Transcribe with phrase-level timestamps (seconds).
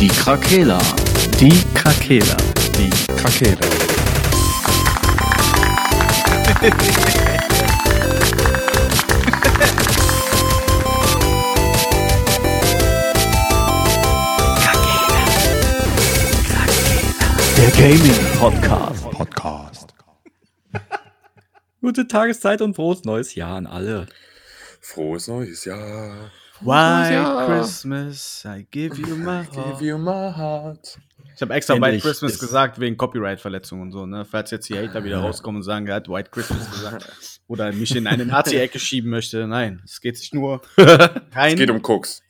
[0.00, 0.78] Die Krakela.
[1.38, 2.36] Die Krakela.
[2.76, 3.60] Die Krakela.
[17.56, 19.10] Der Gaming Podcast.
[19.10, 19.94] Podcast.
[21.80, 24.06] Gute Tageszeit und frohes neues Jahr an alle.
[24.80, 26.32] Frohes neues Jahr.
[26.60, 27.46] White.
[27.46, 29.80] Christmas, I give you my Give heart.
[29.82, 30.98] you my heart.
[31.36, 34.24] Ich habe extra White Christmas ist- gesagt wegen Copyright-Verletzungen und so, ne?
[34.24, 37.12] Falls jetzt die Hater wieder rauskommen und sagen, er hat White Christmas gesagt.
[37.48, 39.46] Oder mich in eine Nazi-Ecke schieben möchte.
[39.48, 41.20] Nein, es geht sich nur rein.
[41.52, 42.22] Es geht um Koks.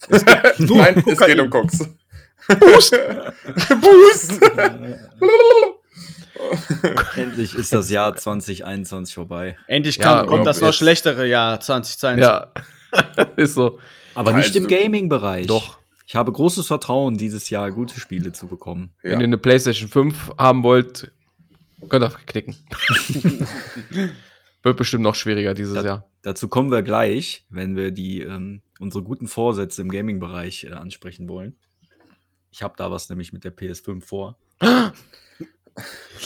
[0.58, 1.28] Nur Nein, es Kokain.
[1.28, 1.78] geht um Koks.
[2.48, 2.98] Boost!
[3.80, 4.40] Boost!
[7.16, 9.56] Endlich ist das Jahr 2021 vorbei.
[9.66, 12.22] Endlich Ja, kann, kommt das noch schlechtere Jahr 2022.
[12.22, 12.52] Ja,
[13.36, 13.78] ist so.
[14.14, 15.46] Aber nicht im Also- Gaming-Bereich.
[15.46, 15.78] Doch.
[16.06, 18.92] Ich habe großes Vertrauen, dieses Jahr gute Spiele zu bekommen.
[19.02, 19.12] Ja.
[19.12, 21.10] Wenn ihr eine PlayStation 5 haben wollt,
[21.88, 22.56] könnt ihr knicken.
[24.62, 26.10] Wird bestimmt noch schwieriger dieses Das- Jahr.
[26.22, 31.28] Dazu kommen wir gleich, wenn wir die ähm, unsere guten Vorsätze im Gaming-Bereich äh, ansprechen
[31.28, 31.56] wollen.
[32.50, 34.38] Ich habe da was nämlich mit der PS5 vor.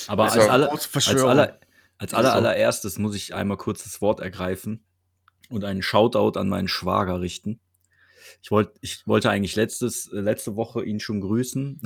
[0.07, 1.59] Aber als, ja alle, große als, aller,
[1.99, 4.85] als aller, allererstes muss ich einmal kurz das Wort ergreifen
[5.49, 7.59] und einen Shoutout an meinen Schwager richten.
[8.43, 11.81] Ich, wollt, ich wollte eigentlich letztes, äh, letzte Woche ihn schon grüßen,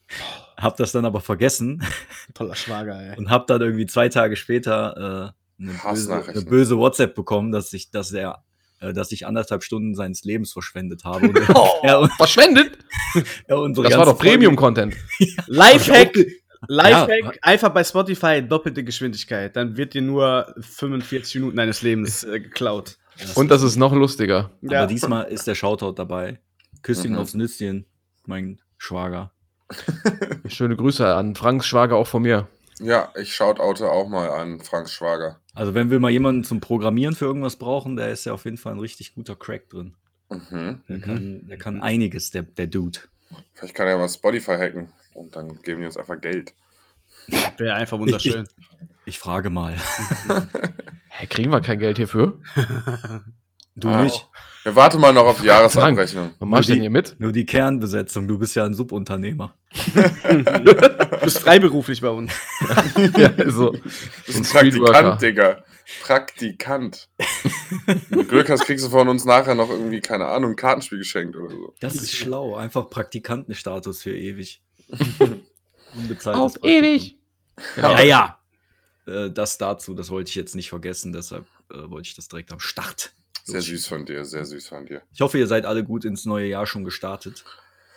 [0.56, 1.82] hab das dann aber vergessen
[2.34, 3.16] Toller Schwager, ey.
[3.16, 7.72] und hab dann irgendwie zwei Tage später äh, eine, böse, eine böse WhatsApp bekommen, dass
[7.72, 8.44] ich, dass er,
[8.80, 11.28] äh, dass ich anderthalb Stunden seines Lebens verschwendet habe.
[11.28, 11.36] Und
[11.82, 12.78] er, er, Verschwendet?
[13.46, 14.94] er unsere Das war doch Premium-Content.
[15.46, 16.14] Lifehack!
[16.66, 17.32] Lifehack, Ja.
[17.42, 19.54] einfach bei Spotify doppelte Geschwindigkeit.
[19.54, 22.98] Dann wird dir nur 45 Minuten deines Lebens äh, geklaut.
[23.34, 24.50] Und das ist noch lustiger.
[24.62, 24.86] Aber Ja.
[24.86, 26.38] diesmal ist der Shoutout dabei.
[26.82, 27.18] Küsschen Mhm.
[27.18, 27.86] aufs Nüsschen,
[28.26, 29.32] mein Schwager.
[30.46, 32.48] Schöne Grüße an Franks Schwager auch von mir.
[32.80, 35.40] Ja, ich schaut Auto auch mal an Franks Schwager.
[35.54, 38.56] Also wenn wir mal jemanden zum Programmieren für irgendwas brauchen, der ist ja auf jeden
[38.56, 39.94] Fall ein richtig guter Crack drin.
[40.30, 40.80] Mhm.
[40.88, 41.00] Der, Mhm.
[41.00, 43.00] kann, der kann einiges, der, der Dude.
[43.54, 46.52] Vielleicht kann er ja mal Spotify hacken und dann geben die uns einfach Geld.
[47.56, 48.48] Wäre einfach wunderschön.
[49.04, 49.74] Ich frage mal.
[51.08, 52.40] Hä, kriegen wir kein Geld hierfür?
[53.74, 54.02] Du Ah.
[54.02, 54.28] nicht?
[54.64, 56.32] Ja, warte mal noch auf die Jahresabrechnung.
[56.38, 57.16] Was machst du denn hier mit?
[57.18, 58.28] Nur die Kernbesetzung.
[58.28, 59.54] Du bist ja ein Subunternehmer.
[59.94, 60.74] Du
[61.22, 62.32] bist freiberuflich bei uns.
[63.16, 63.70] ja, so.
[63.72, 63.80] Du
[64.26, 64.70] bist Ein.
[64.70, 65.64] Praktikant, Digga.
[66.02, 67.08] Praktikant.
[67.86, 70.98] Wenn du Glück hast, kriegst du von uns nachher noch irgendwie, keine Ahnung, ein Kartenspiel
[70.98, 71.72] geschenkt oder so.
[71.80, 72.56] Das ist schlau.
[72.56, 74.60] Einfach Praktikantenstatus für ewig.
[75.96, 76.68] Unbezahltes Auf Praktikum.
[76.84, 77.17] ewig.
[77.76, 78.38] Ja, ja.
[79.06, 82.52] Äh, das dazu, das wollte ich jetzt nicht vergessen, deshalb äh, wollte ich das direkt
[82.52, 83.12] am Start.
[83.44, 85.02] Sehr süß von dir, sehr süß von dir.
[85.12, 87.44] Ich hoffe, ihr seid alle gut ins neue Jahr schon gestartet.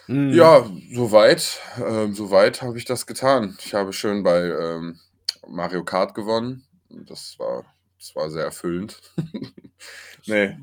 [0.08, 0.32] Mhm.
[0.32, 3.58] Ja, soweit, ähm, soweit habe ich das getan.
[3.60, 5.00] Ich habe schön bei ähm,
[5.48, 6.64] Mario Kart gewonnen.
[6.90, 7.66] Das war,
[8.00, 9.02] das war sehr erfüllend.
[10.26, 10.58] nee,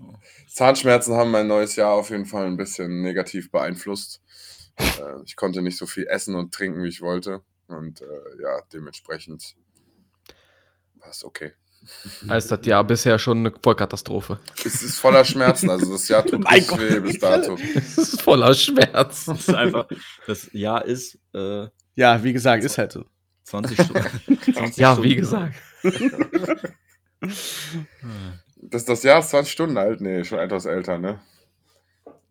[0.49, 4.23] Zahnschmerzen haben mein neues Jahr auf jeden Fall ein bisschen negativ beeinflusst.
[4.79, 7.43] Äh, ich konnte nicht so viel essen und trinken, wie ich wollte.
[7.69, 8.05] Und äh,
[8.43, 9.55] ja, dementsprechend
[10.97, 11.53] war es okay.
[12.29, 14.41] Heißt das Jahr bisher schon eine Vollkatastrophe.
[14.65, 17.57] Es ist voller Schmerzen, also das Jahr tut nicht weh bis dato.
[17.75, 19.27] Es ist voller Schmerz.
[19.27, 19.87] Das ist einfach,
[20.27, 23.05] das Jahr ist äh, Ja, wie gesagt, ist halt so.
[23.45, 24.53] 20 Stunden.
[24.53, 25.09] 20 Ja, Stunden.
[25.11, 25.55] wie gesagt.
[28.61, 30.01] Das, das Jahr ist 20 Stunden alt?
[30.01, 31.21] Nee, schon etwas älter, ne?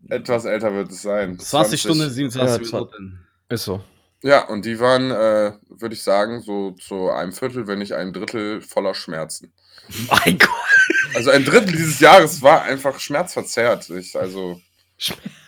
[0.09, 1.39] Etwas älter wird es sein.
[1.39, 3.25] 20 Stunden, 27 Ja, Minuten.
[3.49, 3.81] Ist so.
[4.23, 8.13] Ja, und die waren, äh, würde ich sagen, so zu einem Viertel, wenn nicht ein
[8.13, 9.53] Drittel voller Schmerzen.
[10.09, 10.50] Mein Gott.
[11.13, 13.89] Also ein Drittel dieses Jahres war einfach schmerzverzerrt.
[13.91, 14.59] Ich, also,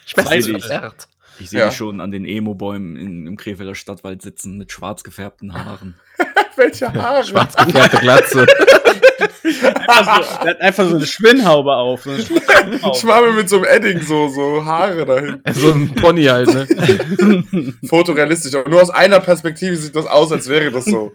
[0.06, 1.08] Schmerzverzerrt.
[1.40, 1.68] Ich sehe Ja.
[1.68, 6.00] dich schon an den Emo-Bäumen im Krefelder Stadtwald sitzen mit schwarz gefärbten Haaren.
[6.56, 7.24] welche Haare?
[7.24, 8.46] Schwarz gefärbte Glatze.
[9.20, 12.04] Einfach so, der hat einfach so eine Schwinnhaube auf.
[12.04, 12.96] So eine Schwinnhaube.
[12.98, 15.42] Ich mache mir mit so einem Edding so, so Haare dahin.
[15.54, 17.74] So ein Pony halt, ne?
[17.88, 18.56] Fotorealistisch.
[18.56, 21.12] Aber nur aus einer Perspektive sieht das aus, als wäre das so.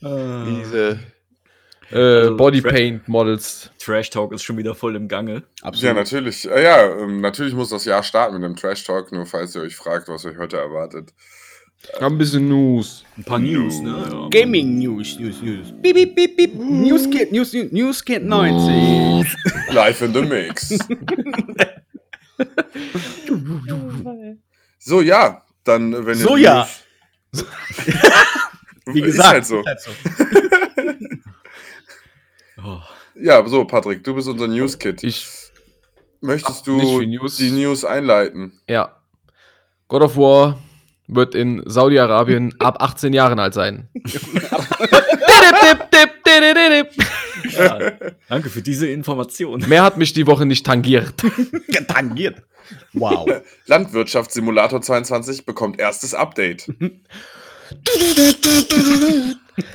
[0.00, 0.98] Diese
[1.90, 3.70] äh, Also, Bodypaint-Models.
[3.78, 5.42] Trash Talk ist schon wieder voll im Gange.
[5.74, 6.48] Ja, natürlich.
[6.48, 9.62] Äh, Ja, ähm, natürlich muss das Jahr starten mit dem Trash Talk, nur falls ihr
[9.62, 11.12] euch fragt, was euch heute erwartet.
[12.00, 13.04] Ein bisschen News.
[13.16, 14.08] Ein paar News, ne?
[14.10, 14.28] Ja.
[14.30, 15.72] Gaming News, News, News.
[15.82, 16.54] Beep, beep, beep, beep.
[16.54, 19.36] Newskit, News, News, Newskit 90.
[19.72, 20.78] Live in the Mix.
[24.78, 26.68] so, ja, dann, wenn So, ja.
[28.86, 29.42] Wie Wie gesagt.
[29.42, 29.64] Ist halt so.
[29.64, 29.90] halt so.
[32.64, 32.80] Oh.
[33.20, 35.02] Ja, so, Patrick, du bist unser News-Kid.
[35.04, 35.26] Ich,
[36.20, 37.36] Möchtest du News.
[37.36, 38.60] die News einleiten?
[38.68, 38.96] ja.
[39.88, 40.58] God of War
[41.08, 43.88] wird in Saudi-Arabien ab 18 Jahren alt sein.
[47.52, 47.78] Ja,
[48.28, 49.64] danke für diese Information.
[49.68, 51.14] Mehr hat mich die Woche nicht tangiert.
[51.88, 52.42] Tangiert.
[52.94, 53.28] Wow.
[53.66, 56.72] Landwirtschaftssimulator 22 bekommt erstes Update.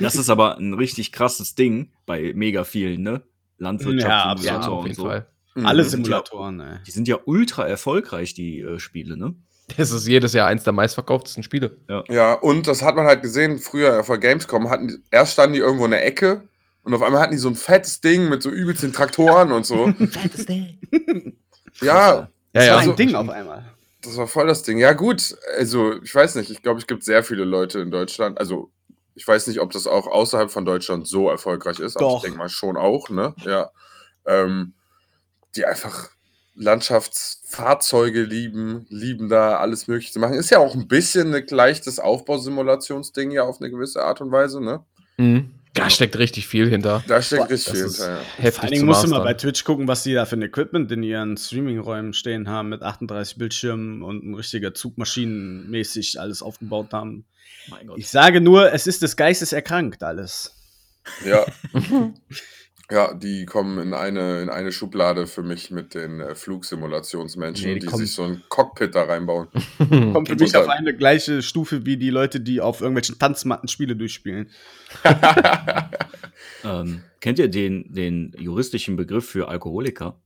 [0.00, 3.10] Das ist aber ein richtig krasses Ding bei mega vielen, ne?
[3.12, 3.20] Ja,
[3.58, 5.04] Landwirtschaft, Ja, auf und jeden so.
[5.04, 5.26] Fall.
[5.54, 6.78] Alle sind Simulatoren, ey.
[6.86, 9.34] Die sind ja ultra erfolgreich, die äh, Spiele, ne?
[9.76, 11.76] Das ist jedes Jahr eins der meistverkauftesten Spiele.
[12.08, 15.60] Ja, und das hat man halt gesehen, früher der Gamescom hatten die, erst standen die
[15.60, 16.42] irgendwo in der Ecke
[16.84, 19.66] und auf einmal hatten die so ein fettes Ding mit so übelst den Traktoren und
[19.66, 19.86] so.
[21.80, 22.70] ja, Ja, ja.
[22.72, 23.64] war also- ein Ding auf einmal.
[24.00, 24.78] das war voll das Ding.
[24.78, 28.38] Ja, gut, also ich weiß nicht, ich glaube, es gibt sehr viele Leute in Deutschland,
[28.38, 28.70] also
[29.14, 32.16] ich weiß nicht, ob das auch außerhalb von Deutschland so erfolgreich ist, aber Doch.
[32.18, 33.34] ich denke mal schon auch, ne?
[33.44, 33.70] Ja.
[34.26, 34.74] Ähm,
[35.56, 36.10] die einfach
[36.58, 40.34] Landschaftsfahrzeuge lieben, lieben da alles Mögliche zu machen.
[40.34, 44.60] Ist ja auch ein bisschen ein leichtes Aufbausimulationsding ja auf eine gewisse Art und Weise,
[44.60, 44.84] ne?
[45.16, 45.50] Mhm.
[45.74, 47.04] Da steckt richtig viel hinter.
[47.06, 48.20] Da steckt Boah, richtig viel hinter, ja.
[48.36, 49.34] Heftig Vor allen Dingen zu musst du mal bei.
[49.34, 53.38] Twitch gucken, was die da für ein Equipment in ihren Streaming-Räumen stehen haben, mit 38
[53.38, 57.24] Bildschirmen und ein richtiger Zugmaschinenmäßig alles aufgebaut haben.
[57.68, 57.98] Mein Gott.
[57.98, 60.52] Ich sage nur, es ist des Geistes erkrankt alles.
[61.24, 61.46] Ja.
[62.90, 67.74] Ja, die kommen in eine, in eine Schublade für mich mit den äh, Flugsimulationsmenschen, Nee,
[67.74, 69.48] die, die kommen- sich so ein Cockpit da reinbauen.
[70.12, 73.94] Kommt für mich auf eine gleiche Stufe wie die Leute, die auf irgendwelchen Tanzmatten Spiele
[73.96, 74.48] durchspielen.
[76.64, 80.20] Ähm, kennt ihr den, den juristischen Begriff für Alkoholiker?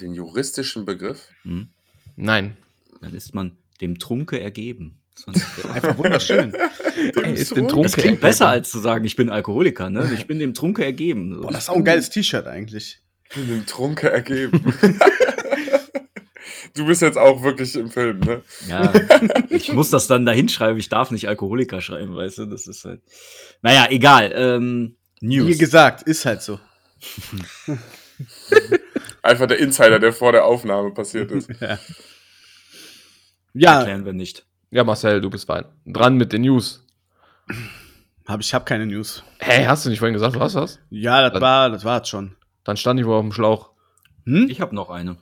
[0.00, 1.28] Den juristischen Begriff?
[1.42, 1.68] Hm?
[2.16, 2.56] Nein.
[3.00, 4.99] Dann ist man dem Trunke ergeben.
[5.26, 6.54] Das ich Einfach wunderschön.
[7.22, 8.20] Ey, ist den Das Trunke klingt ergeben.
[8.20, 10.10] besser, als zu sagen, ich bin Alkoholiker, ne?
[10.14, 11.34] Ich bin dem Trunke ergeben.
[11.34, 11.40] So.
[11.42, 13.00] Boah, das ist auch ein geiles T-Shirt eigentlich.
[13.34, 14.74] In dem Trunke ergeben.
[16.74, 18.42] du bist jetzt auch wirklich im Film, ne?
[18.68, 18.92] Ja,
[19.48, 20.78] ich muss das dann dahin schreiben.
[20.78, 22.46] Ich darf nicht Alkoholiker schreiben, weißt du?
[22.46, 23.00] Das ist halt.
[23.62, 24.32] Naja, egal.
[24.34, 25.58] Ähm, Wie News.
[25.58, 26.58] gesagt, ist halt so.
[29.22, 31.50] Einfach der Insider, der vor der Aufnahme passiert ist.
[33.52, 34.44] Ja, Erklären wir nicht.
[34.70, 35.64] Ja, Marcel, du bist fein.
[35.86, 36.86] Dran mit den News.
[38.26, 39.24] hab, ich habe keine News.
[39.38, 40.78] Hey, hast du nicht vorhin gesagt, du hast was?
[40.90, 42.36] Ja, das Dann- war, das war's schon.
[42.64, 43.70] Dann stand ich wohl auf dem Schlauch.
[44.26, 44.46] Hm?
[44.48, 45.16] Ich habe noch eine.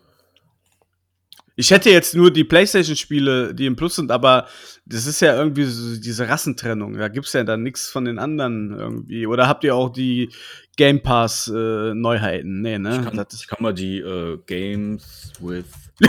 [1.57, 4.47] Ich hätte jetzt nur die PlayStation-Spiele, die im Plus sind, aber
[4.87, 6.97] das ist ja irgendwie so diese Rassentrennung.
[6.99, 9.27] Da gibt's ja dann nichts von den anderen irgendwie.
[9.27, 10.31] Oder habt ihr auch die
[10.77, 12.61] Game Pass-Neuheiten?
[12.61, 12.99] nee, ne?
[12.99, 15.65] Ich kann, Das ich ist kann mal die äh, Games with.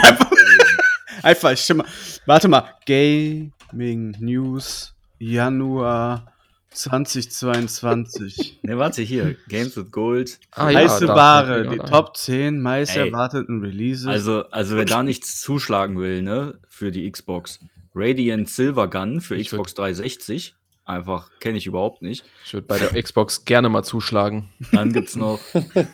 [1.24, 1.90] einfach, ich stimme mal.
[2.26, 2.64] Warte mal.
[2.86, 6.32] Gaming News Januar
[6.72, 8.60] 2022.
[8.64, 9.36] Ne, warte, hier.
[9.48, 10.40] Games with Gold.
[10.52, 13.08] Ah, Heiße da Ware, die Top 10 meist Ey.
[13.08, 14.06] erwarteten Releases.
[14.08, 17.60] Also, also wer da nichts zuschlagen will, ne, für die Xbox.
[17.96, 20.56] Radiant Silver Gun für Ich Xbox 360.
[20.86, 22.26] Einfach, kenne ich überhaupt nicht.
[22.46, 24.50] Ich würde bei der Xbox gerne mal zuschlagen.
[24.72, 25.40] Dann gibt's noch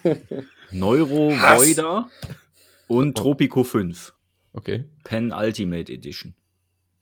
[0.71, 1.31] Neuro.
[1.31, 2.09] Voider
[2.87, 4.13] und Tropico 5.
[4.55, 4.85] Okay.
[5.03, 6.33] Pen Ultimate Edition.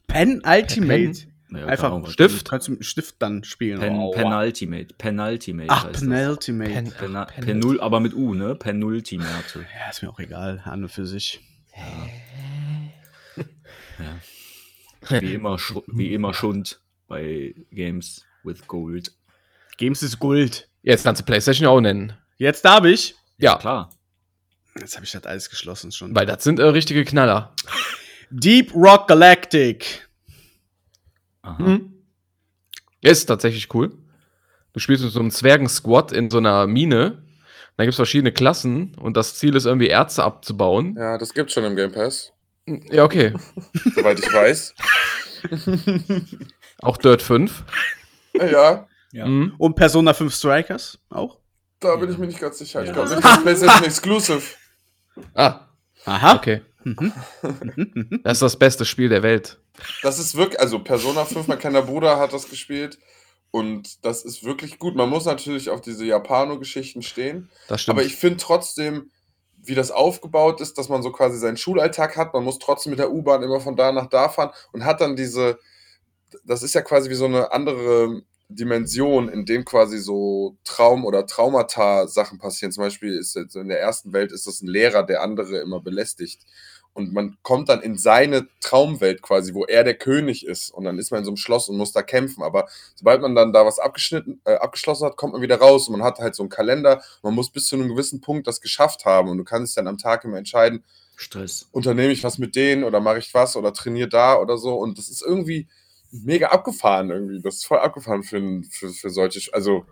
[0.08, 1.28] Pen Ultimate.
[1.52, 2.48] Ja, Einfach Stift?
[2.48, 3.80] Du kannst mit dem Stift dann spielen.
[3.80, 4.42] Pen, Oh, Pen wow.
[4.44, 4.96] Ultimate.
[4.98, 5.70] Pen Ultimate.
[5.70, 6.30] Ach, heißt Pen das.
[6.30, 6.72] Ultimate.
[6.72, 8.56] Pen- Pen, Ach, Pen- Pen 0, aber mit U, ne?
[8.56, 9.30] Pen Ultimate.
[9.80, 11.42] Ja, ist mir auch egal, an und für sich.
[15.10, 19.12] Wie immer, wie immer Schund bei Games with Gold.
[19.78, 20.70] Games ist Gold.
[20.82, 22.14] Jetzt kannst du PlayStation auch nennen.
[22.38, 23.16] Jetzt darf ich.
[23.38, 23.90] Ja, Klar.
[24.80, 26.16] Jetzt habe ich das alles geschlossen schon.
[26.16, 27.54] weil das sind äh, richtige Knaller.
[28.32, 30.08] Deep Rock Galactic.
[31.44, 31.62] Aha.
[31.62, 31.94] Mhm.
[33.02, 33.92] Ist tatsächlich cool.
[34.74, 37.22] Du spielst mit so einem Zwergen-Squad in so einer Mine.
[37.78, 40.96] Da gibt es verschiedene Klassen und das Ziel ist irgendwie Erze abzubauen.
[40.98, 42.32] Ja, das gibt's schon im Game Pass,
[42.66, 43.34] Ja, okay.
[43.96, 44.74] soweit ich weiß.
[46.82, 47.64] Auch Dirt 5.
[48.34, 49.26] Ja, Ja.
[49.28, 49.54] Mhm.
[49.58, 51.38] Und Persona 5 Strikers auch.
[51.80, 52.82] da bin ich mir nicht ganz sicher.
[52.82, 52.94] Ich Ja.
[52.94, 54.42] glaube nicht, das ist PlayStation Exclusive.
[55.34, 55.62] Ah,
[56.06, 56.36] Aha.
[56.36, 56.62] okay.
[56.84, 57.14] Mhm.
[58.24, 59.60] Das ist das beste Spiel der Welt.
[60.02, 63.00] Das ist wirklich, also Persona 5, mein kleiner Bruder hat das gespielt
[63.52, 64.96] und das ist wirklich gut.
[64.96, 67.98] Man muss natürlich auf diese Japano-Geschichten stehen, Das stimmt.
[67.98, 69.10] aber ich finde trotzdem,
[69.66, 72.34] wie das aufgebaut ist, dass man so quasi seinen Schulalltag hat.
[72.34, 75.16] Man muss trotzdem mit der U-Bahn immer von da nach da fahren und hat dann
[75.16, 75.58] diese,
[76.44, 81.26] das ist ja quasi wie so eine andere Dimension, in dem quasi so Traum- oder
[81.26, 82.72] Traumata-Sachen passieren.
[82.72, 85.80] Zum Beispiel ist jetzt in der ersten Welt ist das ein Lehrer, der andere immer
[85.80, 86.42] belästigt.
[86.94, 90.70] Und man kommt dann in seine Traumwelt quasi, wo er der König ist.
[90.70, 92.44] Und dann ist man in so einem Schloss und muss da kämpfen.
[92.44, 95.88] Aber sobald man dann da was abgeschnitten, äh, abgeschlossen hat, kommt man wieder raus.
[95.88, 97.02] Und man hat halt so einen Kalender.
[97.24, 99.30] Man muss bis zu einem gewissen Punkt das geschafft haben.
[99.30, 100.84] Und du kannst dann am Tag immer entscheiden,
[101.16, 101.68] Stress.
[101.72, 104.76] unternehme ich was mit denen oder mache ich was oder trainiere da oder so.
[104.76, 105.68] Und das ist irgendwie
[106.14, 107.42] mega abgefahren irgendwie.
[107.42, 109.54] Das ist voll abgefahren für, für, für solche.
[109.54, 109.86] Also,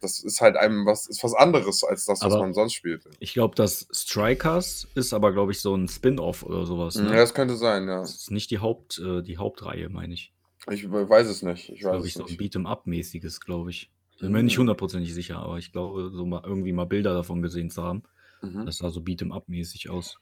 [0.00, 3.04] das ist halt einem was, ist was anderes als das, was Aber- man sonst spielt.
[3.18, 6.96] Ich glaube, das Strikers ist aber, glaube ich, so ein Spin-off oder sowas.
[6.96, 7.16] Ja, Ne?
[7.16, 8.00] das könnte sein, ja.
[8.00, 10.32] Das ist nicht die, Haupt, äh, die Hauptreihe, meine ich.
[10.70, 11.68] Ich weiß es nicht.
[11.70, 12.36] Ich weiß glaube ich, so ein.
[12.36, 13.90] Beat'em-up-mäßiges, glaube ich.
[14.18, 17.70] Bin mir nicht hundertprozentig sicher, aber ich glaube, so mal irgendwie mal Bilder davon gesehen
[17.70, 18.02] zu haben.
[18.42, 18.66] Mhm.
[18.66, 20.18] Das sah so Beat'em-up-mäßig aus.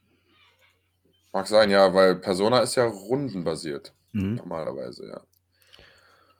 [1.32, 3.92] Mag sein, ja, weil Persona ist ja rundenbasiert.
[4.12, 4.36] Mhm.
[4.36, 5.20] Normalerweise, ja.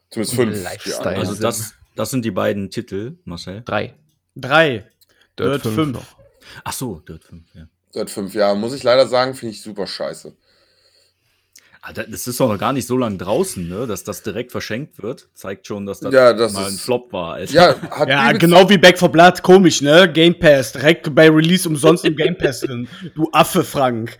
[0.09, 0.63] Zumindest fünf.
[0.63, 1.17] Lifestyle.
[1.17, 3.61] Also das, das sind die beiden Titel, Marcel.
[3.65, 3.95] Drei.
[4.35, 4.89] Drei.
[5.37, 5.93] Dirt Dirt 5 fünf.
[5.93, 6.17] noch.
[6.63, 7.67] Ach so, Dirt 5, ja.
[7.91, 8.59] Seit fünf Jahren.
[8.59, 10.35] Muss ich leider sagen, finde ich super scheiße.
[11.93, 13.85] Da- Das ist doch noch gar nicht so lange draußen, ne?
[13.85, 15.27] Dass das direkt verschenkt wird.
[15.33, 17.33] Zeigt schon, dass das, Ja, das mal ein ist- Flop war.
[17.35, 17.53] Alter.
[17.53, 20.11] Ja, hat Ja, genau wie Back for Blood, komisch, ne?
[20.11, 22.87] Game Pass, direkt bei Release umsonst im Game Pass drin.
[23.15, 24.17] Du Affe, Frank.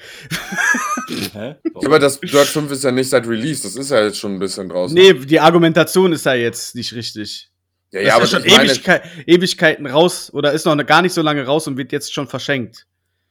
[1.33, 1.55] Hä?
[1.63, 4.33] Ja, aber das Dirt 5 ist ja nicht seit Release, das ist ja jetzt schon
[4.35, 4.95] ein bisschen draußen.
[4.95, 7.49] Nee, die Argumentation ist ja jetzt nicht richtig.
[7.91, 11.13] ja, Das ja, aber ist ja schon Ewigkeit, Ewigkeiten raus oder ist noch gar nicht
[11.13, 12.85] so lange raus und wird jetzt schon verschenkt.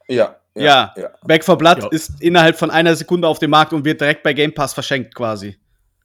[0.08, 0.92] Ja, Ja.
[0.96, 1.88] ja, Back for Blood Ja.
[1.90, 5.14] ist innerhalb von einer Sekunde auf dem Markt und wird direkt bei Game Pass verschenkt
[5.14, 5.56] quasi.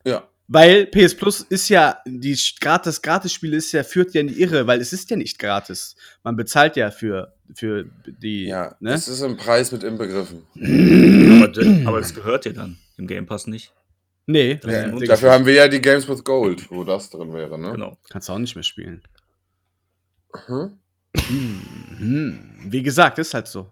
[0.06, 0.24] ja.
[0.52, 4.42] Weil PS Plus ist ja, die Sch- gratis Gratis-Spiele ist ja, führt ja in die
[4.42, 5.96] Irre, weil es ist ja nicht gratis.
[6.24, 8.94] Man bezahlt ja für, für die, Ja, ne?
[8.94, 10.48] es ist im Preis mit inbegriffen.
[10.56, 13.72] aber, aber das gehört dir dann im Game Pass nicht.
[14.26, 15.10] Nee, Ja, Unterschied.
[15.12, 17.72] dafür haben wir ja die Games with Gold, wo das drin wäre, ne?
[17.74, 18.00] Genau.
[18.10, 19.04] kannst du auch nicht mehr spielen.
[20.48, 20.80] Hm?
[21.28, 22.40] Hm.
[22.66, 23.68] Wie gesagt, ist halt so.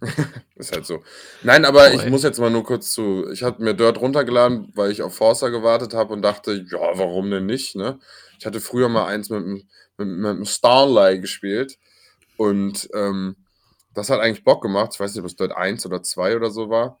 [0.56, 1.02] Ist halt so.
[1.40, 2.10] Nein, aber Oh, ich ey.
[2.10, 3.28] muss jetzt mal nur kurz zu.
[3.32, 7.30] Ich hatte mir Dirt runtergeladen, weil ich auf Forza gewartet habe und dachte, ja, warum
[7.30, 7.98] denn nicht, ne?
[8.38, 11.78] Ich hatte früher mal eins mit, dem- mit, mit dem Starlight gespielt
[12.36, 13.36] und ähm,
[13.94, 14.92] das hat eigentlich Bock gemacht.
[14.94, 17.00] Ich weiß nicht, ob es Dirt 1 oder 2 oder so war.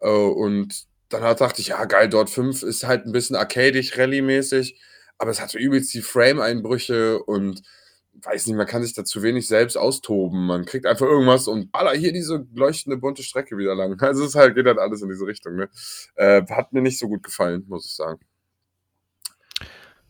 [0.00, 3.96] Äh, und dann hat, dachte ich, ja, geil, Dirt 5 ist halt ein bisschen arcadisch,
[3.96, 4.76] rallye-mäßig,
[5.18, 7.62] aber es hatte übelst die Frame-Einbrüche und
[8.22, 10.46] weiß nicht, man kann sich da zu wenig selbst austoben.
[10.46, 13.98] Man kriegt einfach irgendwas und baller hier diese leuchtende bunte Strecke wieder lang.
[14.00, 15.56] Also es halt, geht halt alles in diese Richtung.
[15.56, 15.68] Ne?
[16.14, 18.20] Äh, hat mir nicht so gut gefallen, muss ich sagen.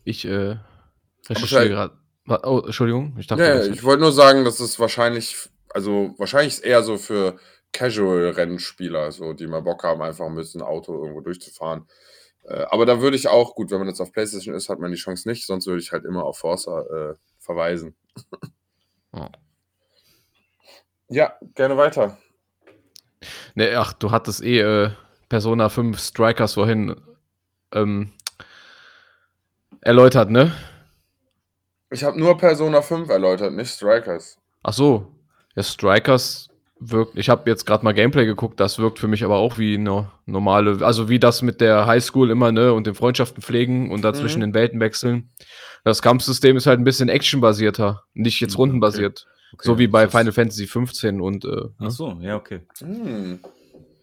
[0.03, 0.57] Ich äh,
[1.27, 1.97] recherchiere gerade.
[2.27, 3.43] Oh, Entschuldigung, ich dachte.
[3.43, 5.35] Ja, ich wollte nur sagen, dass es wahrscheinlich,
[5.69, 7.37] also wahrscheinlich ist eher so für
[7.71, 11.87] Casual-Rennspieler, so die mal Bock haben, einfach ein bisschen Auto irgendwo durchzufahren.
[12.43, 14.91] Äh, aber da würde ich auch, gut, wenn man jetzt auf PlayStation ist, hat man
[14.91, 17.95] die Chance nicht, sonst würde ich halt immer auf Forza äh, verweisen.
[19.13, 19.29] Ja.
[21.07, 22.17] Ja, gerne weiter.
[23.53, 24.91] Nee, ach, du hattest eh äh,
[25.29, 26.95] Persona 5 Strikers vorhin
[27.71, 28.11] ähm,
[29.81, 30.51] erläutert, ne?
[31.91, 34.37] Ich habe nur Persona 5 erläutert, nicht Strikers.
[34.63, 35.11] Ach so.
[35.55, 36.49] Ja, Strikers
[36.79, 37.17] wirkt.
[37.17, 40.09] Ich habe jetzt gerade mal Gameplay geguckt, das wirkt für mich aber auch wie eine
[40.25, 44.39] normale, also wie das mit der Highschool immer, ne, und den Freundschaften pflegen und dazwischen
[44.39, 44.47] Mhm.
[44.47, 45.29] den Welten wechseln.
[45.83, 48.61] Das Kampfsystem ist halt ein bisschen actionbasierter, nicht jetzt Okay.
[48.61, 49.25] rundenbasiert.
[49.53, 51.69] Okay, so wie bei Final Fantasy 15 und äh, ne?
[51.79, 52.61] Ach so, ja, okay.
[52.79, 53.39] Hm.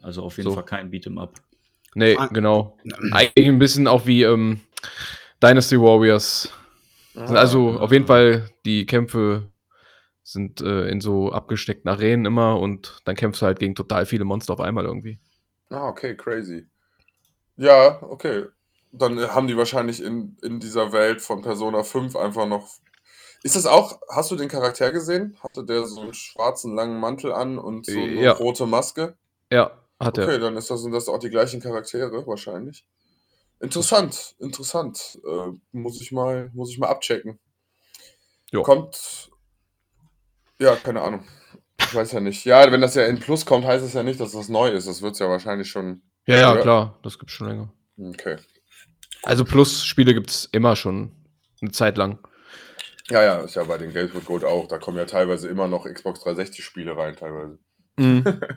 [0.01, 0.55] Also auf jeden So.
[0.55, 1.35] Fall kein Beat'em Up.
[1.95, 2.29] Nee, Ah.
[2.33, 2.79] genau.
[3.11, 4.61] Eigentlich ein bisschen auch wie ähm,
[5.43, 6.51] Dynasty Warriors.
[7.15, 7.27] Ah.
[7.35, 9.43] Also auf jeden Fall, die Kämpfe
[10.23, 14.25] sind äh, in so abgesteckten Arenen immer und dann kämpfst du halt gegen total viele
[14.25, 15.19] Monster auf einmal irgendwie.
[15.71, 16.67] Ah, okay, crazy.
[17.57, 18.47] Ja, okay.
[18.93, 22.69] Dann äh, haben die wahrscheinlich in, in dieser Welt von Persona 5 einfach noch.
[23.43, 25.37] Ist das auch, hast du den Charakter gesehen?
[25.43, 28.33] Hatte der so einen schwarzen langen Mantel an und so eine Ja.
[28.33, 29.17] rote Maske?
[29.51, 30.25] Ja, hat er.
[30.29, 32.85] Okay, dann ist das, sind das auch die gleichen Charaktere wahrscheinlich.
[33.59, 35.21] Interessant, interessant.
[35.27, 37.39] Äh, muss, ich mal, muss ich mal abchecken.
[38.51, 38.63] Jo.
[38.63, 39.32] Kommt.
[40.63, 41.25] Ja, keine Ahnung.
[41.79, 42.45] Ich weiß ja nicht.
[42.45, 44.87] Ja, wenn das ja in Plus kommt, heißt es ja nicht, dass das neu ist.
[44.87, 46.03] Das wird es ja wahrscheinlich schon.
[46.25, 47.73] Ja, ja, klar, das gibt's schon länger.
[47.99, 48.37] Okay.
[49.25, 51.11] Also Plus-Spiele gibt's immer schon
[51.61, 52.21] eine Zeit lang.
[53.11, 54.69] Ja, ja, ist ja bei den Games with Gold auch.
[54.69, 57.59] Da kommen ja teilweise immer noch Xbox 360-Spiele rein, teilweise.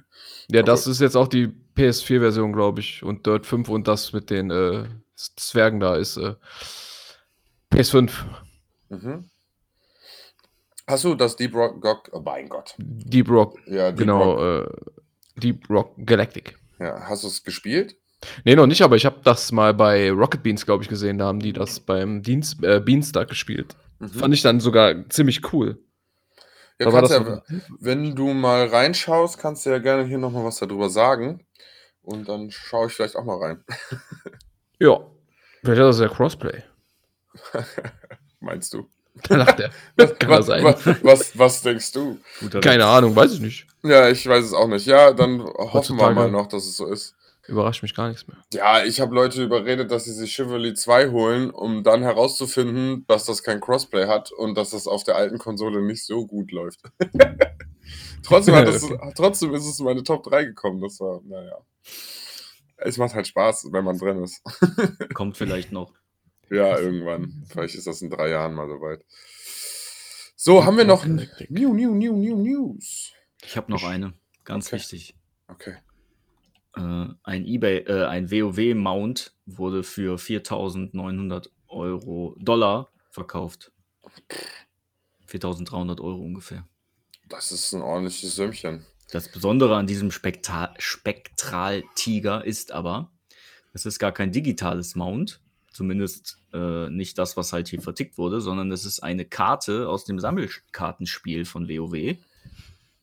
[0.49, 3.01] ja, das ist jetzt auch die PS4-Version, glaube ich.
[3.01, 4.85] Und Dirt 5 und das mit den äh,
[5.15, 6.35] Zwergen da ist äh,
[7.73, 8.11] PS5.
[8.89, 9.29] Mhm.
[10.87, 12.75] Hast du das Deep Rock, Rock oh mein Gott.
[12.77, 14.67] Deep Rock, Ja, Deep Rock, genau, äh,
[15.37, 16.57] Deep Rock Galactic.
[16.79, 16.99] ja.
[17.07, 17.95] Hast du es gespielt?
[18.43, 21.17] Nee, noch nicht, aber ich habe das mal bei Rocket Beans, glaube ich, gesehen.
[21.17, 23.75] Da haben die das beim Dienst, äh, Beanstag gespielt.
[23.99, 24.09] Mhm.
[24.09, 25.79] Fand ich dann sogar ziemlich cool.
[26.79, 27.41] Ja, Da ja,
[27.79, 31.45] wenn du mal reinschaust, kannst du ja gerne hier nochmal was darüber sagen.
[32.01, 33.63] Und dann schaue ich vielleicht auch mal rein.
[34.79, 34.99] Ja.
[35.63, 36.61] Vielleicht hat das ja Crossplay.
[38.41, 38.89] Meinst du?
[39.29, 39.71] Da lacht er.
[39.95, 40.63] Was, Kann was, sein.
[40.63, 42.19] was, was, was denkst du?
[42.39, 42.89] Guter Keine Witz.
[42.89, 43.67] Ahnung, weiß ich nicht.
[43.83, 44.85] Ja, ich weiß es auch nicht.
[44.85, 47.15] Ja, dann hoffen wir mal noch, dass es so ist.
[47.47, 48.37] Überrascht mich gar nichts mehr.
[48.53, 53.25] Ja, ich habe Leute überredet, dass sie sich Chivalry 2 holen, um dann herauszufinden, dass
[53.25, 56.81] das kein Crossplay hat und dass das auf der alten Konsole nicht so gut läuft.
[58.23, 60.81] trotzdem, hat es, trotzdem ist es in meine Top 3 gekommen.
[60.81, 61.59] Das war, naja.
[62.77, 64.41] Es macht halt Spaß, wenn man drin ist.
[65.13, 65.93] Kommt vielleicht noch.
[66.49, 67.45] Ja, irgendwann.
[67.49, 69.03] Vielleicht ist das in drei Jahren mal soweit.
[70.35, 73.11] So, haben wir noch New, New, New, New News.
[73.43, 74.13] Ich habe noch eine.
[74.43, 74.75] Ganz Okay.
[74.75, 75.15] wichtig.
[75.47, 75.75] Okay.
[76.75, 83.71] Äh, ein eBay, äh, ein WoW-Mount wurde für 4.900 Euro Dollar verkauft.
[85.27, 86.67] 4.300 Euro ungefähr.
[87.27, 88.85] Das ist ein ordentliches Sümmchen.
[89.11, 93.11] Das Besondere an diesem Spektra Spektral-Tiger ist aber,
[93.73, 95.41] es ist gar kein digitales Mount,
[95.75, 100.05] zumindest äh, nicht das, was halt hier vertickt wurde, sondern es ist eine Karte aus
[100.05, 102.15] dem Sammelkartenspiel von WoW.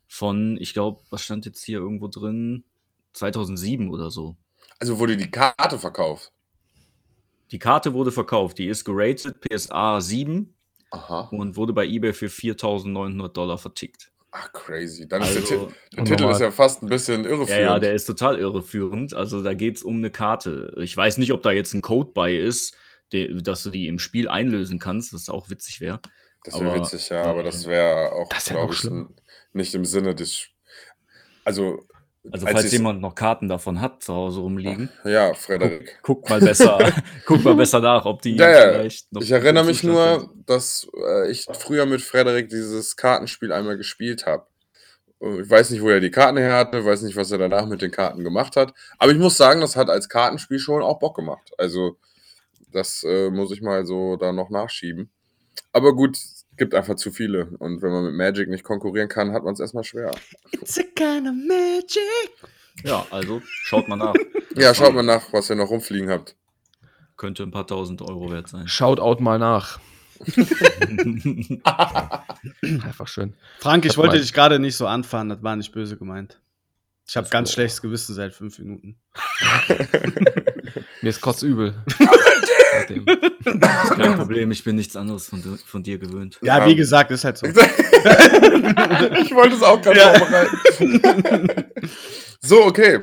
[0.09, 2.65] Von, ich glaube, was stand jetzt hier irgendwo drin?
[3.13, 4.37] 2007 oder so.
[4.79, 6.33] Also wurde die Karte verkauft.
[7.51, 10.55] Die Karte wurde verkauft, die ist geratet PSA 7
[10.91, 11.29] Aha.
[11.31, 14.12] und wurde bei eBay für 4.900 Dollar vertickt.
[14.35, 15.07] Ach, crazy.
[15.07, 17.61] Dann ist der, Also, Ti- der Titel ist ja fast ein bisschen Ja, irreführend.
[17.63, 19.13] ja, der ist total irreführend.
[19.15, 20.75] Also da geht es um eine Karte.
[20.79, 22.75] Ich weiß nicht, ob da jetzt ein Code bei ist,
[23.13, 26.01] der, dass du die im Spiel einlösen kannst, was auch witzig wäre.
[26.45, 28.89] das wäre witzig, ja, aber das wäre auch, ja glaube ich,
[29.53, 30.47] nicht im Sinne des.
[31.45, 31.87] Also,
[32.31, 35.99] Also Als falls jemand noch Karten davon hat zu Hause rumliegen, ja, Frederik.
[36.03, 36.79] guck mal besser,
[37.27, 38.73] guck mal besser nach, ob die Ja, ja.
[38.75, 40.49] vielleicht noch Ich erinnere mich nur, sind.
[40.49, 44.47] dass äh, ich früher mit Frederik dieses Kartenspiel einmal gespielt habe.
[45.21, 47.83] Ich weiß nicht, wo er die Karten her hatte, weiß nicht, was er danach mit
[47.83, 48.73] den Karten gemacht hat.
[48.99, 51.51] Aber ich muss sagen, das hat als Kartenspiel schon auch Bock gemacht.
[51.59, 51.97] Also,
[52.73, 55.11] das äh, muss ich mal so da noch nachschieben.
[55.73, 56.19] Aber gut,
[56.57, 57.47] gibt einfach zu viele.
[57.59, 60.11] Und wenn man mit Magic nicht konkurrieren kann, hat man es erstmal schwer.
[60.53, 62.31] It's a kind of magic.
[62.85, 64.15] Ja, also schaut mal nach.
[64.55, 66.37] Ja, schaut mal nach, was ihr noch rumfliegen habt.
[67.17, 68.69] Könnte ein paar tausend Euro wert sein.
[68.69, 69.81] Shoutout mal nach.
[72.63, 73.35] Einfach schön.
[73.61, 76.39] Frank, ich Hab wollte mal- dich gerade nicht so anfahren, das war nicht böse gemeint.
[77.09, 78.97] Ich habe ganz schlechtes Gewissen seit fünf Minuten.
[81.03, 81.75] Mir ist kotzübel.
[82.73, 83.05] Seitdem.
[83.07, 86.39] Das ist kein Problem, ich bin nichts anderes von, dir- von dir gewöhnt.
[86.43, 86.67] Ja, Ja.
[86.67, 87.47] wie gesagt, ist halt so.
[87.47, 87.55] ich
[89.35, 90.15] wollte es auch gerade Ja.
[90.15, 91.65] vorbereiten.
[92.41, 93.01] so, okay.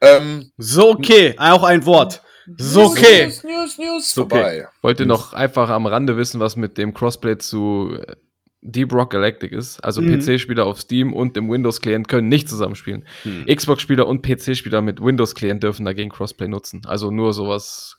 [0.00, 2.22] Ähm, So okay, auch ein Wort.
[2.58, 3.24] So okay.
[3.26, 4.14] News, News, News.
[4.14, 4.34] So okay.
[4.36, 4.68] Vorbei.
[4.82, 8.14] Wollt ihr noch einfach am Rande wissen, was mit dem Crossplay zu äh,
[8.60, 9.80] Deep Rock Galactic ist?
[9.82, 10.20] Also Mhm.
[10.20, 13.04] PC-Spieler auf Steam und dem Windows-Client können nicht zusammenspielen.
[13.24, 13.46] Hm.
[13.46, 16.82] Xbox-Spieler und PC-Spieler mit Windows-Client dürfen dagegen Crossplay nutzen.
[16.86, 17.96] Also nur sowas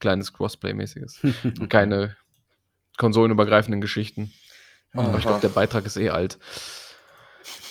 [0.00, 1.20] kleines Crossplay-mäßiges.
[1.44, 2.16] Und keine
[2.96, 4.32] konsolenübergreifenden Geschichten.
[4.92, 6.38] Aber ich glaube, der Beitrag ist eh alt.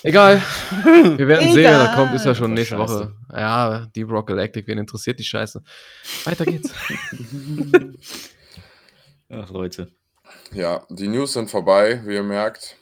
[0.04, 0.42] Egal.
[0.84, 2.14] Wir werden sehen, wer da kommt.
[2.14, 2.94] Ist ja schon Oh, nächste Scheiße.
[2.94, 3.16] Woche.
[3.32, 5.64] Ja, Deep Rock Galactic, wen interessiert die Scheiße?
[6.26, 6.74] Weiter geht's.
[9.30, 9.92] Ach Leute.
[10.52, 12.78] Ja, die News sind vorbei, wie ihr merkt.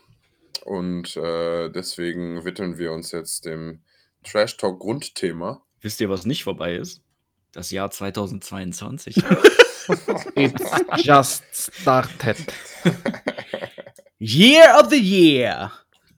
[0.65, 3.81] Und äh, deswegen widmen wir uns jetzt dem
[4.23, 5.61] Trash Talk Grundthema.
[5.81, 7.01] Wisst ihr, was nicht vorbei ist?
[7.53, 9.15] Das Jahr 2022.
[10.35, 12.37] It's just started.
[14.19, 15.71] Year of the Year.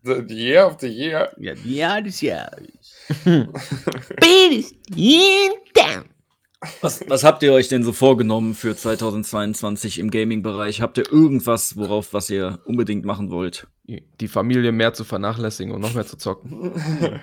[0.03, 1.31] The the Year of the Year.
[1.37, 2.69] Ja, Jahr des Jahres.
[6.81, 10.81] Was, was habt ihr euch denn so vorgenommen für 2022 im Gaming-Bereich?
[10.81, 13.67] Habt ihr irgendwas, worauf was ihr unbedingt machen wollt?
[13.85, 16.71] Die Familie mehr zu vernachlässigen und noch mehr zu zocken.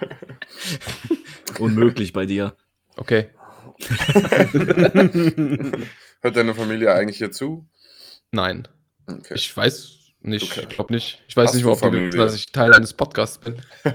[1.59, 2.55] Unmöglich bei dir.
[2.97, 3.31] Okay.
[6.23, 7.67] Hört deine Familie eigentlich hier zu?
[8.31, 8.69] Nein.
[9.07, 9.35] Okay.
[9.35, 10.51] Ich weiß nicht.
[10.53, 10.67] Okay.
[10.69, 11.23] Ich glaube nicht.
[11.29, 12.09] Ich weiß Hast nicht, du ob die Familie?
[12.09, 13.57] wissen, dass ich Teil eines Podcasts bin.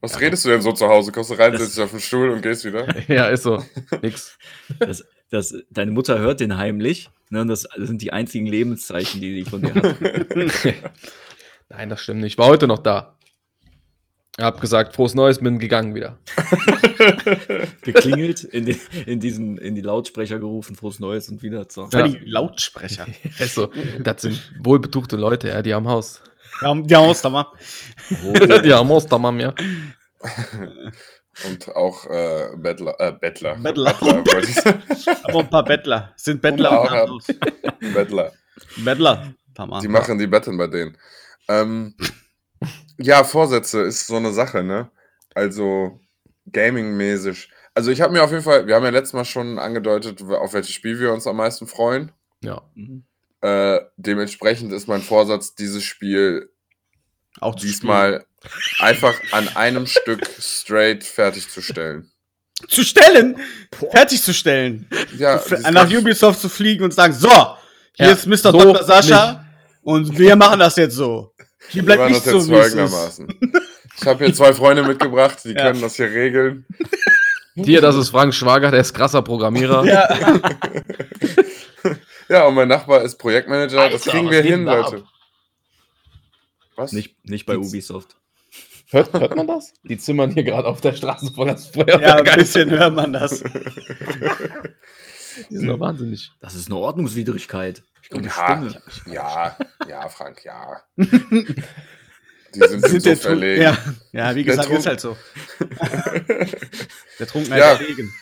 [0.00, 1.10] Was redest du denn so zu Hause?
[1.12, 2.86] Kommst du rein, Das- sitzt auf dem Stuhl und gehst wieder?
[3.08, 3.62] ja, ist so.
[4.02, 4.38] Nix.
[4.78, 7.10] Das, das, deine Mutter hört den heimlich.
[7.30, 9.96] Ne, und das sind die einzigen Lebenszeichen, die sie von dir hat.
[11.68, 12.32] Nein, das stimmt nicht.
[12.32, 13.16] Ich war heute noch da.
[14.38, 16.18] Hab gesagt, frohes Neues, bin gegangen wieder.
[17.82, 22.08] Geklingelt, in, die, in, diesen, in die Lautsprecher gerufen, frohes Neues und wieder war Ja.
[22.08, 23.06] die Lautsprecher.
[23.38, 23.70] Ist so.
[24.02, 26.22] Das sind wohlbetuchte Leute, ja, die am Haus.
[26.62, 27.46] Ja, ja Ostermann.
[28.24, 29.52] Oh, die am Ostermann, ja.
[31.48, 32.94] Und auch äh, Bettler.
[32.98, 33.56] Äh, Bettler.
[33.56, 33.94] Bettler.
[33.94, 34.82] sagen.
[35.24, 36.12] Aber ein paar Bettler.
[36.16, 37.26] Sind Bettler Auch im Haus.
[37.94, 38.32] Bettler.
[38.84, 39.34] Bettler.
[39.82, 40.96] Die machen die Betten bei denen.
[41.48, 41.94] Ähm,
[43.00, 44.90] ja, Vorsätze ist so eine Sache, ne?
[45.34, 46.00] Also
[46.52, 47.50] Gaming-mäßig.
[47.74, 50.52] Also ich habe mir auf jeden Fall, wir haben ja letztes Mal schon angedeutet, auf
[50.52, 52.12] welches Spiel wir uns am meisten freuen.
[52.42, 52.62] Ja.
[52.74, 53.04] Mhm.
[53.40, 56.50] Äh, dementsprechend ist mein Vorsatz, dieses Spiel
[57.40, 58.26] Auch diesmal
[58.80, 62.10] einfach an einem Stück straight fertigzustellen.
[62.58, 62.68] spielen.
[62.68, 63.36] zu stellen,
[63.92, 64.86] fertigzustellen,
[65.16, 67.30] Ja, nach Ubisoft zu fliegen und sagen, so,
[67.94, 68.36] hier Ja, ist Mr.
[68.36, 68.84] so Dr.
[68.84, 69.46] Sascha
[69.82, 71.32] und wir machen das jetzt so.
[71.70, 73.26] Hier bleibt machen nicht das so, jetzt wie.
[74.00, 75.66] Ich habe hier zwei Freunde mitgebracht, die Ja.
[75.68, 76.66] können das hier regeln.
[77.54, 79.84] Hier, das ist Frank Schwager, der ist krasser Programmierer.
[79.84, 80.40] Ja.
[82.28, 83.88] Ja, und mein Nachbar ist Projektmanager.
[83.90, 85.02] das Alter, kriegen was wir hin, Leute.
[86.76, 86.92] Was?
[86.92, 88.16] Nicht, nicht bei Ubisoft.
[88.90, 89.72] Hört, hört man das?
[89.82, 92.00] Die zimmern hier gerade auf der Straße vor das Feuerwerk.
[92.00, 92.38] ja, ein ein.
[92.38, 93.42] bisschen hört man das.
[95.50, 96.30] Die sind doch wahnsinnig.
[96.40, 97.82] Das ist eine Ordnungswidrigkeit.
[98.12, 98.72] Die Ja,
[99.06, 99.56] ja,
[99.88, 100.82] ja, Frank, ja.
[100.96, 103.62] Die sind, Sind so verlegen.
[103.62, 103.78] ja.
[104.12, 105.16] ja, wie gesagt, ist halt so.
[107.18, 107.68] Der Trunken Ja.
[107.68, 108.12] halt verlegen.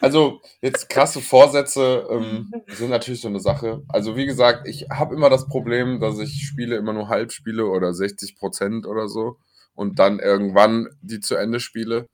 [0.00, 3.82] Also jetzt krasse Vorsätze ähm, sind natürlich so eine Sache.
[3.88, 7.66] Also wie gesagt, ich habe immer das Problem, dass ich Spiele immer nur halb spiele
[7.66, 9.38] oder 60 Prozent oder so
[9.74, 12.08] und dann irgendwann die zu Ende spiele.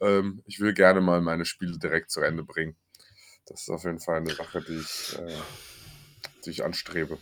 [0.00, 2.76] Ähm, ich will gerne mal meine Spiele direkt zu Ende bringen.
[3.46, 5.36] Das ist auf jeden Fall eine Sache, die ich, äh,
[6.46, 7.18] die ich anstrebe.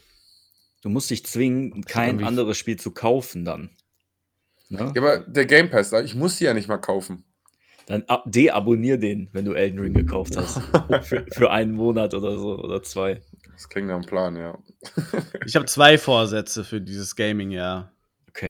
[0.83, 3.71] Du musst dich zwingen, kein anderes Spiel zu kaufen dann.
[4.69, 4.93] Ne?
[4.95, 7.25] Ja, aber der Game Pass, ich muss die ja nicht mal kaufen.
[7.87, 10.61] Dann ab- deabonnier den, wenn du Elden Ring gekauft hast.
[11.07, 13.21] für, für einen Monat oder so oder zwei.
[13.53, 14.59] Das klingt nach einem Plan, ja.
[15.47, 17.93] Ich habe zwei Vorsätze für dieses Gaming-Jahr.
[18.29, 18.47] Okay.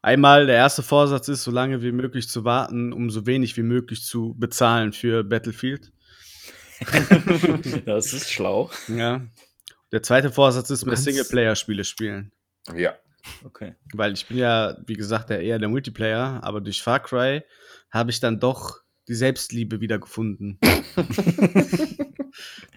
[0.00, 3.62] Einmal, der erste Vorsatz ist, so lange wie möglich zu warten, um so wenig wie
[3.62, 5.92] möglich zu bezahlen für Battlefield.
[7.84, 8.70] Das ist schlau.
[8.86, 9.26] Ja.
[9.92, 12.32] Der zweite Vorsatz ist, mehr Singleplayer-Spiele spielen.
[12.76, 12.94] Ja.
[13.44, 13.74] Okay.
[13.94, 17.42] Weil ich bin ja, wie gesagt, der eher der Multiplayer, aber durch Far Cry
[17.90, 20.58] habe ich dann doch die Selbstliebe wiedergefunden.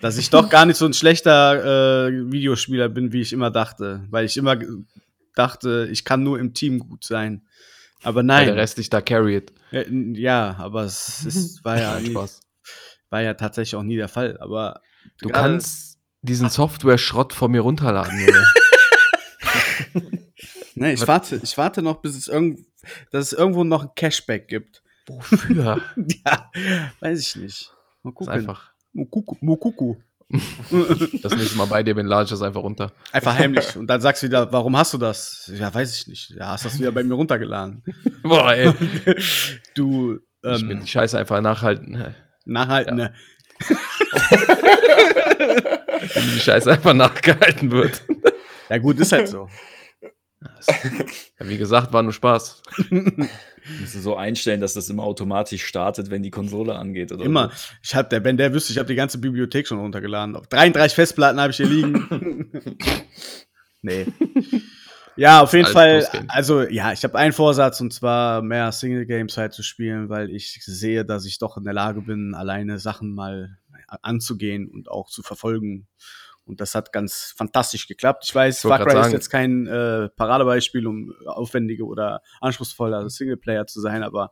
[0.02, 4.06] Dass ich doch gar nicht so ein schlechter äh, Videospieler bin, wie ich immer dachte.
[4.10, 4.58] Weil ich immer
[5.36, 7.46] dachte, ich kann nur im Team gut sein.
[8.04, 8.46] Aber Weil nein.
[8.48, 9.52] der Rest dich da carried.
[9.72, 12.42] Ja, n- ja, aber es ist, war, ja nie, Spaß.
[13.10, 14.38] war ja tatsächlich auch nie der Fall.
[14.40, 14.82] Aber
[15.20, 15.91] Du kannst
[16.22, 18.44] diesen Software-Schrott von mir runterladen, Junge.
[20.76, 22.66] Nee, ich warte, ich warte noch, bis es irgend,
[23.12, 24.82] dass es irgendwo noch ein Cashback gibt.
[25.06, 25.82] Wofür?
[26.26, 26.50] Ja,
[27.02, 27.72] weiß ich nicht.
[28.02, 28.34] Mal ist gucken.
[28.34, 28.72] einfach.
[28.94, 29.36] Mukuku.
[29.42, 29.96] Mukuku.
[31.22, 32.94] Das nächste Mal bei dir bin, lade ich das einfach runter.
[33.12, 33.76] Einfach heimlich.
[33.76, 35.52] Und dann sagst du wieder, warum hast du das?
[35.54, 36.30] Ja, weiß ich nicht.
[36.32, 37.84] Ja, hast das wieder bei mir runtergeladen.
[38.24, 38.74] Boah, ey.
[39.76, 42.16] Du, Ich will ähm, die Scheiße einfach nachhalten.
[42.46, 43.14] nachhaltende.
[43.68, 45.11] Wenn
[46.02, 48.04] die Scheiße einfach nachgehalten wird.
[48.70, 48.78] Ja.
[48.78, 49.48] gut, ist halt so.
[50.42, 52.64] Ja, wie gesagt, war nur Spaß.
[53.80, 57.12] Musst du so einstellen, dass das immer automatisch startet, wenn die Konsole angeht.
[57.12, 57.52] Oder Immer.
[57.84, 60.36] Ich hab, der, wenn der wüsste, ich habe die ganze Bibliothek schon runtergeladen.
[60.36, 62.50] Auf 33 Festplatten habe ich hier liegen.
[63.82, 64.08] nee.
[65.16, 66.00] Ja, auf jeden Fall.
[66.00, 66.26] losgehen.
[66.30, 70.32] Also, ja, ich habe einen Vorsatz und zwar mehr Single Games halt zu spielen, weil
[70.32, 73.58] ich sehe, dass ich doch in der Lage bin, alleine Sachen mal
[74.02, 75.88] anzugehen und auch zu verfolgen.
[76.44, 78.26] Und das hat ganz fantastisch geklappt.
[78.28, 83.68] Ich weiß, Ich Far Cry ist jetzt kein äh, Paradebeispiel, um aufwendige oder anspruchsvoller Singleplayer
[83.68, 84.32] zu sein, aber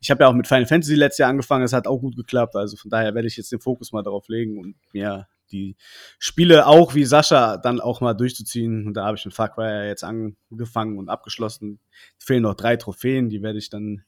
[0.00, 2.54] ich habe ja auch mit Final Fantasy letztes Jahr angefangen, es hat auch gut geklappt.
[2.54, 5.76] Also von daher werde ich jetzt den Fokus mal darauf legen und mir die
[6.18, 8.86] Spiele auch wie Sascha dann auch mal durchzuziehen.
[8.86, 11.80] Und da habe ich mit Far Cry ja jetzt angefangen und abgeschlossen.
[12.18, 14.04] Fehlen noch drei Trophäen, die werde ich dann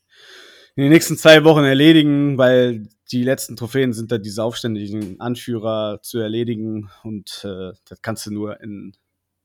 [0.76, 6.00] in den nächsten zwei Wochen erledigen, weil die letzten Trophäen sind da diese aufständigen Anführer
[6.02, 8.96] zu erledigen und äh, das kannst du nur in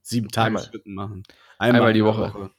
[0.01, 0.63] sieben Tagen Einmal.
[0.63, 1.23] Schritten machen.
[1.57, 2.51] Einmal die in der Woche.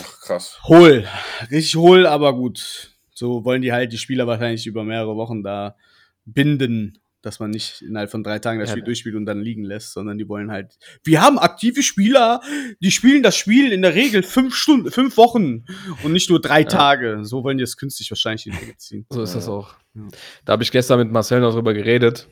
[0.00, 0.60] Ach, krass.
[0.64, 1.06] Hohl.
[1.50, 2.90] Richtig hohl, aber gut.
[3.14, 5.76] So wollen die halt die Spieler wahrscheinlich über mehrere Wochen da
[6.24, 8.86] binden, dass man nicht innerhalb von drei Tagen das Ja, Spiel ne.
[8.86, 10.76] durchspielt und dann liegen lässt, sondern die wollen halt.
[11.04, 12.40] Wir haben aktive Spieler,
[12.80, 15.64] die spielen das Spiel in der Regel fünf Stunden, fünf Wochen
[16.02, 17.20] und nicht nur drei Tage.
[17.22, 19.06] So wollen die es künstlich wahrscheinlich in die Wege ziehen.
[19.10, 19.74] So ist das auch.
[19.94, 20.02] Ja.
[20.44, 22.28] Da habe ich gestern mit Marcel noch drüber geredet.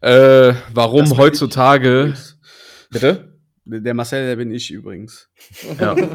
[0.00, 2.14] Äh, warum heutzutage.
[2.90, 3.34] Bitte?
[3.64, 5.28] Der Marcel, der bin ich übrigens.
[5.80, 5.94] Ja.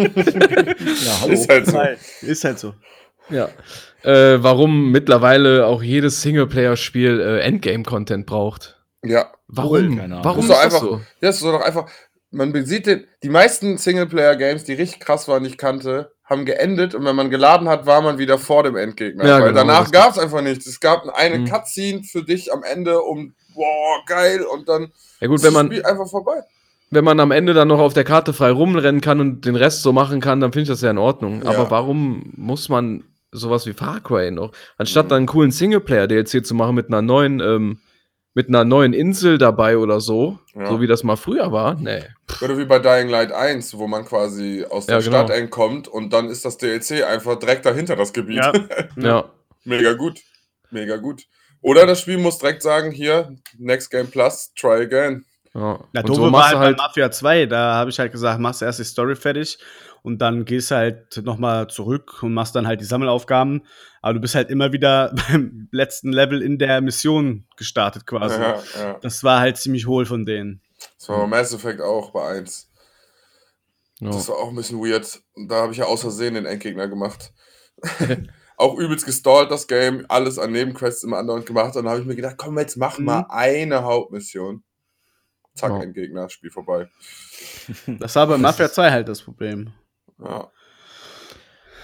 [0.00, 1.32] Ja, hallo.
[1.34, 1.78] Ist halt so.
[2.26, 2.74] Ist halt so.
[3.28, 3.50] ja.
[4.02, 8.80] Äh, warum mittlerweile auch jedes Singleplayer-Spiel äh, Endgame-Content braucht.
[9.04, 9.30] Ja.
[9.48, 9.98] Warum?
[10.22, 11.00] Warum Das ist ist das doch so?
[11.20, 11.86] Ja, es ist doch einfach.
[12.32, 16.94] Man sieht den, die meisten Singleplayer-Games, die richtig krass waren, die ich kannte, haben geendet
[16.94, 19.26] und wenn man geladen hat, war man wieder vor dem Endgegner.
[19.26, 20.66] Ja, weil genau, danach das- gab es einfach nichts.
[20.66, 21.46] Es gab eine Mhm.
[21.50, 25.62] Cutscene für dich am Ende um, boah, geil, und dann Ja gut, ist wenn das
[25.62, 26.40] man, Spiel einfach vorbei.
[26.90, 29.82] wenn man am Ende dann noch auf der Karte frei rumrennen kann und den Rest
[29.82, 31.42] so machen kann, dann finde ich das ja in Ordnung.
[31.42, 31.50] Ja.
[31.50, 34.54] Aber warum muss man sowas wie Far Cry noch, Mhm.
[34.78, 37.78] anstatt dann einen coolen Singleplayer-DLC zu machen mit einer neuen ähm,
[38.32, 40.66] mit einer neuen Insel dabei oder so, Ja.
[40.68, 42.04] so wie das mal früher war, nee.
[42.40, 45.24] Oder wie bei Dying Light 1, wo man quasi aus der Ja, genau.
[45.26, 48.36] Stadt entkommt und dann ist das DLC einfach direkt dahinter das Gebiet.
[48.36, 48.52] Ja.
[48.96, 49.30] Ja.
[49.64, 50.20] Mega gut.
[50.70, 51.24] Mega gut.
[51.60, 55.24] Oder das Spiel muss direkt sagen, hier, Next Game Plus, try again.
[55.54, 55.72] Ja.
[55.72, 58.12] Und doofe so war machst halt du bei halt, Mafia 2, da habe ich halt
[58.12, 59.58] gesagt, machst erst die Story fertig
[60.02, 63.66] und dann gehst du halt nochmal zurück und machst dann halt die Sammelaufgaben.
[64.00, 68.40] Aber du bist halt immer wieder beim letzten Level in der Mission gestartet quasi.
[68.40, 68.98] Ja, ja.
[69.02, 70.62] Das war halt ziemlich hohl von denen.
[70.98, 72.70] Das war bei Mass Effect auch bei 1.
[74.00, 74.10] ja.
[74.10, 75.20] Das war auch ein bisschen weird.
[75.34, 77.32] Und Da habe ich ja aus Versehen den Endgegner gemacht.
[78.56, 80.06] auch übelst gestallt, das Game.
[80.08, 81.76] Alles an Nebenquests immer andauernd gemacht.
[81.76, 83.04] Und dann habe ich mir gedacht, komm, jetzt mach Mhm.
[83.04, 84.62] mal eine Hauptmission.
[85.54, 85.82] Zack, Ja.
[85.82, 86.88] Endgegner, Spiel vorbei.
[87.86, 89.72] Das war bei Das Mafia ist- 2 halt das Problem.
[90.18, 90.50] Ja,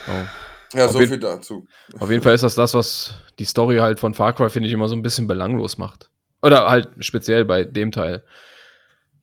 [0.07, 0.29] ja.
[0.75, 1.67] ja Auf so viel dazu.
[1.99, 4.73] Auf jeden Fall ist das das, was die Story halt von Far Cry, finde ich,
[4.75, 6.11] immer so ein bisschen belanglos macht.
[6.43, 8.25] Oder halt speziell bei dem Teil.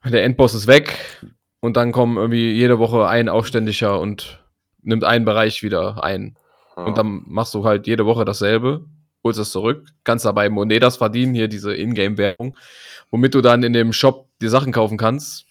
[0.06, 0.97] Der Endboss ist weg
[1.62, 4.43] und dann kommen irgendwie jede Woche ein Aufständischer und
[4.82, 6.38] nimmt einen Bereich wieder ein.
[6.75, 6.84] Ja.
[6.84, 8.86] Und dann machst du halt jede Woche dasselbe,
[9.23, 12.57] holst es zurück, kannst dabei Monedas verdienen, hier diese Ingame-Währung,
[13.12, 15.45] womit du dann in dem Shop die Sachen kaufen kannst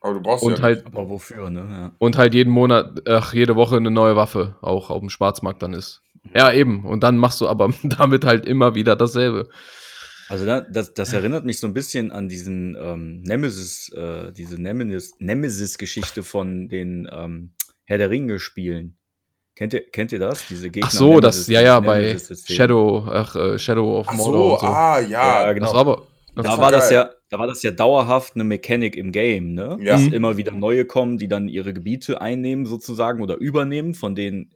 [0.00, 1.66] Aber du brauchst und ja halt Aber wofür, ne?
[1.70, 1.92] Ja.
[1.98, 5.72] und halt jeden Monat, ach, jede Woche eine neue Waffe auch auf dem Schwarzmarkt dann
[5.72, 6.02] ist.
[6.34, 6.84] Ja, eben.
[6.84, 9.48] Und dann machst du aber damit halt immer wieder dasselbe.
[10.28, 14.56] Also da, das, das erinnert mich so ein bisschen an diesen ähm, Nemesis, äh, diese
[14.56, 17.52] Nemesis- Nemesis-Geschichte von den ähm,
[17.84, 18.96] Herr der Ringe-Spielen.
[19.56, 20.46] Kennt ihr, kennt ihr das?
[20.48, 20.88] Diese Gegner.
[20.88, 22.16] Ach so, das, ja, ja, bei.
[22.18, 24.66] Shadow, ach, äh, Shadow of Ach Mordor so, und so.
[24.66, 25.42] ah, ja.
[25.46, 25.66] Ja, genau.
[25.66, 26.02] Das war aber,
[26.34, 29.54] das Da war war, das ja, da war das ja dauerhaft eine Mechanik im Game,
[29.54, 29.78] ne?
[29.80, 29.92] Ja.
[29.92, 30.12] Dass Mhm.
[30.12, 34.50] immer wieder neue kommen, die dann ihre Gebiete einnehmen sozusagen oder übernehmen von den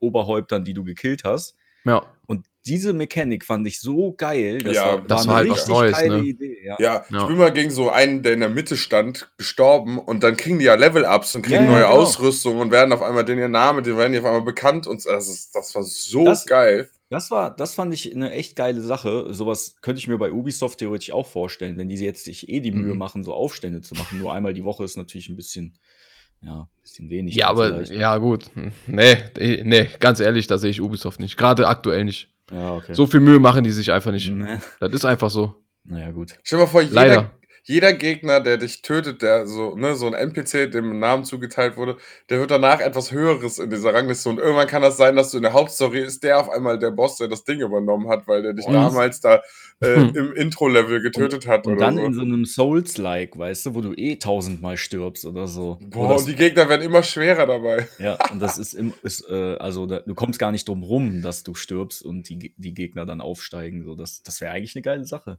[0.00, 1.54] Oberhäuptern, die du gekillt hast.
[1.84, 2.02] ja.
[2.26, 4.58] Und diese Mechanik fand ich so geil.
[4.58, 6.24] Das Ja, war, das war war eine halt was richtig Neues, geile ne?
[6.24, 6.58] Idee.
[6.64, 6.76] Ja.
[6.78, 7.22] Ja, Ja.
[7.22, 10.58] ich bin mal gegen so einen, der in der Mitte stand, gestorben und dann kriegen
[10.58, 11.94] die ja Level-Ups und kriegen Ja, ja, neue genau.
[11.94, 15.04] Ausrüstung und werden auf einmal den ihr Name, die werden die auf einmal bekannt und
[15.06, 16.88] das, ist, das war so Das- geil.
[17.10, 19.32] Das war, das fand ich eine echt geile Sache.
[19.32, 22.70] Sowas könnte ich mir bei Ubisoft theoretisch auch vorstellen, wenn die jetzt sich eh die
[22.70, 22.98] Mühe Mhm.
[22.98, 24.18] machen, so Aufstände zu machen.
[24.18, 25.78] Nur einmal die Woche ist natürlich ein bisschen,
[26.42, 27.34] ja, ein bisschen wenig.
[27.34, 27.92] Ja, aber, vielleicht.
[27.92, 28.50] ja, gut.
[28.52, 31.38] Hm, Nee, eh, nee, ganz ehrlich, da sehe ich Ubisoft nicht.
[31.38, 32.28] Gerade aktuell nicht.
[32.50, 32.94] Ja, okay.
[32.94, 34.30] So viel Mühe machen die sich einfach nicht.
[34.30, 34.60] Ne.
[34.80, 35.54] Das ist einfach so.
[35.84, 36.36] Naja, gut.
[36.42, 37.30] Stell dir mal vor, jeder, Leider.
[37.64, 41.76] Jeder Gegner, der dich tötet, der so, ne, so ein NPC, dem ein Namen zugeteilt
[41.76, 41.96] wurde,
[42.30, 44.28] der wird danach etwas Höheres in dieser Rangliste.
[44.30, 46.90] Und irgendwann kann das sein, dass du in der Hauptstory ist der auf einmal der
[46.90, 49.42] Boss, der das Ding übernommen hat, weil der dich Und- damals da
[49.80, 50.12] äh, Hm.
[50.16, 52.02] im Intro-Level getötet hat Und oder dann so.
[52.04, 55.78] in so einem Souls-like, weißt du, wo du eh tausendmal stirbst oder so.
[55.80, 57.86] Boah, und die Gegner werden immer schwerer dabei.
[58.00, 61.22] ja, und das ist, im, ist äh, also da, du kommst gar nicht drum rum,
[61.22, 63.84] dass du stirbst und die, die Gegner dann aufsteigen.
[63.84, 65.38] So, das das wäre eigentlich eine geile Sache.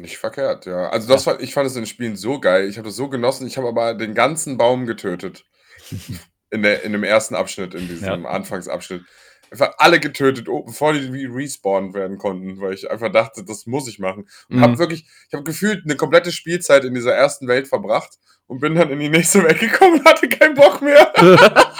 [0.00, 0.88] Nicht verkehrt, ja.
[0.90, 2.68] Also das war, ich fand es in den Spielen so geil.
[2.68, 3.46] Ich habe das so genossen.
[3.46, 5.44] Ich habe aber den ganzen Baum getötet.
[6.50, 8.14] In, der, in dem ersten Abschnitt, in diesem Ja.
[8.30, 9.02] Anfangsabschnitt.
[9.50, 13.66] Einfach alle getötet, oh, bevor die wie respawned werden konnten, weil ich einfach dachte, das
[13.66, 14.28] muss ich machen.
[14.48, 14.60] Und Mhm.
[14.62, 18.10] habe wirklich, ich habe gefühlt eine komplette Spielzeit in dieser ersten Welt verbracht
[18.46, 21.12] und bin dann in die nächste Welt gekommen und hatte keinen Bock mehr.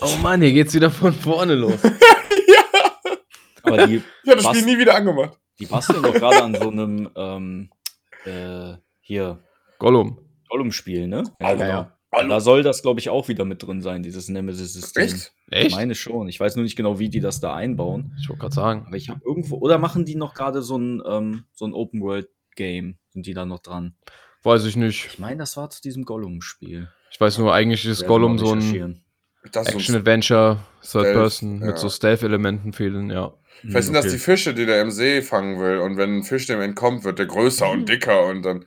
[0.00, 1.80] Oh Mann, hier geht's wieder von vorne los.
[3.64, 4.56] Aber die, Ich habe das Was?
[4.58, 5.36] Spiel nie wieder angemacht.
[5.58, 7.70] Die basteln doch gerade an so einem ähm,
[8.24, 9.42] äh, hier
[9.78, 10.18] Gollum.
[10.48, 11.24] Gollum-Spiel, ne?
[11.40, 11.62] Hallo.
[11.62, 11.92] ja.
[12.10, 15.02] Da soll das, glaube ich, auch wieder mit drin sein, dieses Nemesis-System.
[15.02, 15.32] Echt?
[15.50, 15.76] Ich Echt?
[15.76, 16.28] meine schon.
[16.28, 18.14] Ich weiß nur nicht genau, wie die das da einbauen.
[18.18, 18.84] Ich wollte gerade sagen.
[18.86, 19.58] Aber ich habe irgendwo.
[19.58, 22.96] Oder machen die noch gerade so ein, ähm, so ein Open-World-Game?
[23.10, 23.94] Sind die da noch dran?
[24.42, 25.06] Weiß ich nicht.
[25.06, 26.88] Ich meine, das war zu diesem Gollum-Spiel.
[27.10, 29.02] Ich weiß nur, eigentlich ist Gollum so ein
[29.52, 31.66] Action-Adventure, Third-Person ja.
[31.66, 33.34] mit so Stealth-Elementen fehlen, ja.
[33.62, 34.14] Vielleicht sind das Okay.
[34.14, 35.78] die Fische, die der im See fangen will.
[35.78, 38.64] Und wenn ein Fisch dem entkommt, wird der größer und dicker und dann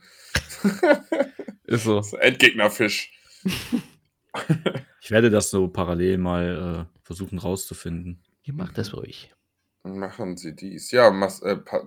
[1.64, 1.98] Ist so.
[2.00, 3.12] ist Endgegnerfisch.
[5.00, 8.22] Ich werde das so parallel mal äh, versuchen rauszufinden.
[8.44, 9.32] Ihr macht das ruhig.
[9.84, 10.90] Machen Sie dies.
[10.90, 11.82] Ja, Mas äh, pa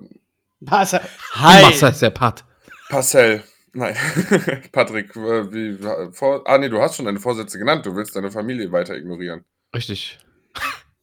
[0.59, 0.93] Was?
[0.93, 1.63] Hi.
[1.63, 2.45] Was heißt der Part?
[2.89, 3.43] Marcel.
[3.73, 3.93] Nein,
[4.71, 5.77] Patrick, äh, wie,
[6.13, 7.85] vor, ah nee, du hast schon deine Vorsätze genannt.
[7.85, 9.43] Du willst deine Familie weiter ignorieren.
[9.75, 10.17] Richtig.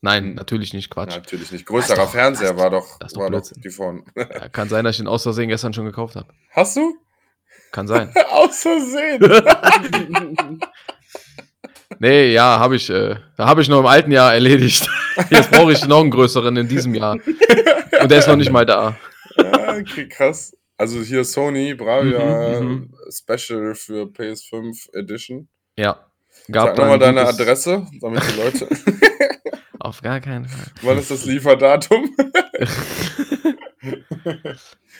[0.04, 1.14] Nein, natürlich nicht, Quatsch.
[1.14, 1.64] Natürlich nicht.
[1.64, 4.04] Größerer doch- Fernseher das war doch, das war doch die von.
[4.16, 6.26] Ja, kann sein, dass ich den aus Versehen gestern schon gekauft habe.
[6.50, 6.96] Hast du?
[7.70, 8.12] Kann sein.
[8.30, 9.22] Aus Versehen.
[11.98, 14.88] Nee, ja, habe ich, äh, habe ich noch im alten Jahr erledigt.
[15.30, 17.12] Jetzt brauche ich noch einen größeren in diesem Jahr.
[18.00, 18.96] Und der ist noch nicht mal da.
[19.36, 20.56] ja, okay, krass.
[20.76, 22.94] Also hier Sony, Bravia Mhm, mhm.
[23.10, 25.48] Special für PS5 Edition.
[25.76, 26.04] Ja.
[26.48, 28.68] Sag Gab nochmal dann deine Adresse, damit die Leute.
[29.82, 30.72] Auf gar keinen Fall.
[30.82, 32.14] Wann ist das Lieferdatum?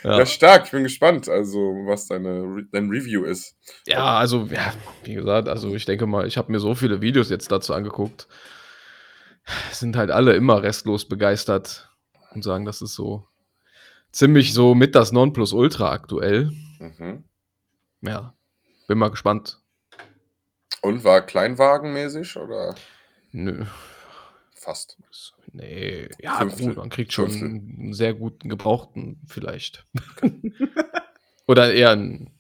[0.03, 0.19] Ja.
[0.19, 3.57] Ja, stark, ich bin gespannt, also was deine dein Review ist.
[3.87, 4.73] ja also, ja,
[5.05, 8.27] wie gesagt, also ich denke mal, ich habe mir so viele Videos jetzt dazu angeguckt.
[9.71, 11.89] Sind halt alle immer restlos begeistert
[12.33, 13.29] und sagen, das ist so
[14.11, 16.51] ziemlich so mit das Nonplusultra aktuell.
[16.81, 17.23] Mhm.
[18.01, 18.35] Ja,
[18.89, 19.61] bin mal gespannt.
[20.81, 22.75] Und war kleinwagenmäßig oder
[23.31, 23.65] Nö,
[24.63, 24.97] fast?
[25.53, 26.69] nee, ja, Fünftel.
[26.69, 27.49] gut, man kriegt schon Fünftel.
[27.49, 29.87] einen sehr guten Gebrauchten vielleicht.
[31.47, 32.31] Oder eher einen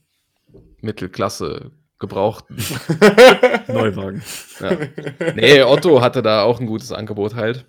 [0.80, 2.56] Mittelklasse Gebrauchten.
[3.68, 4.22] Neuwagen.
[4.58, 4.78] Ja.
[5.34, 7.64] Nee, Otto hatte da auch ein gutes Angebot halt.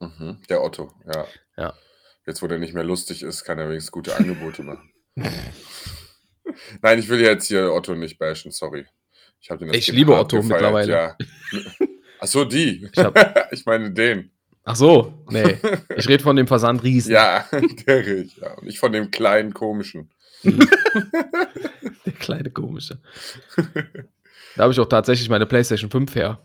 [0.00, 0.38] Mhm.
[0.48, 1.26] Der Otto, ja.
[1.56, 1.74] Ja.
[2.26, 4.92] Jetzt, wo der nicht mehr lustig ist, kann er wenigstens gute Angebote machen.
[6.82, 8.86] Nein, ich will jetzt hier Otto nicht bashen, sorry.
[9.40, 10.92] Ich, hab den als Ich liebe Otto gefeiert, mittlerweile.
[10.92, 11.16] Ja.
[12.20, 12.88] Ach so, die.
[12.92, 14.30] Ich hab- ich meine den.
[14.64, 15.56] Ach so, nee.
[15.96, 17.12] Ich rede von dem Versand Riesen.
[17.12, 17.46] Ja,
[17.86, 18.36] der Rich.
[18.36, 18.52] Ja.
[18.54, 20.10] Und nicht von dem kleinen komischen.
[20.44, 22.98] Der kleine komische.
[24.56, 26.40] Da habe ich auch tatsächlich meine PlayStation 5 her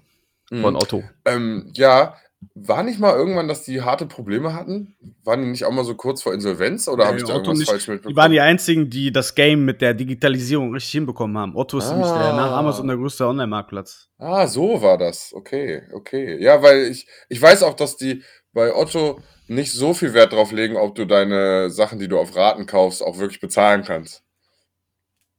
[0.49, 0.75] von Mhm.
[0.75, 1.03] Otto.
[1.25, 2.15] Ähm, ja,
[2.55, 4.95] war nicht mal irgendwann, dass die harte Probleme hatten?
[5.23, 7.59] Waren die nicht auch mal so kurz vor Insolvenz oder habe ich da Otto irgendwas
[7.59, 7.69] nicht.
[7.69, 8.15] falsch Die mitbekommen?
[8.17, 11.55] waren die einzigen, die das Game mit der Digitalisierung richtig hinbekommen haben.
[11.55, 12.59] Otto ist nämlich der nach Ah.
[12.59, 14.09] Amazon der größte Online-Marktplatz.
[14.17, 15.33] Ah, so war das.
[15.33, 16.41] Okay, okay.
[16.41, 20.51] Ja, weil ich, ich weiß auch, dass die bei Otto nicht so viel Wert drauf
[20.51, 24.23] legen, ob du deine Sachen, die du auf Raten kaufst, auch wirklich bezahlen kannst.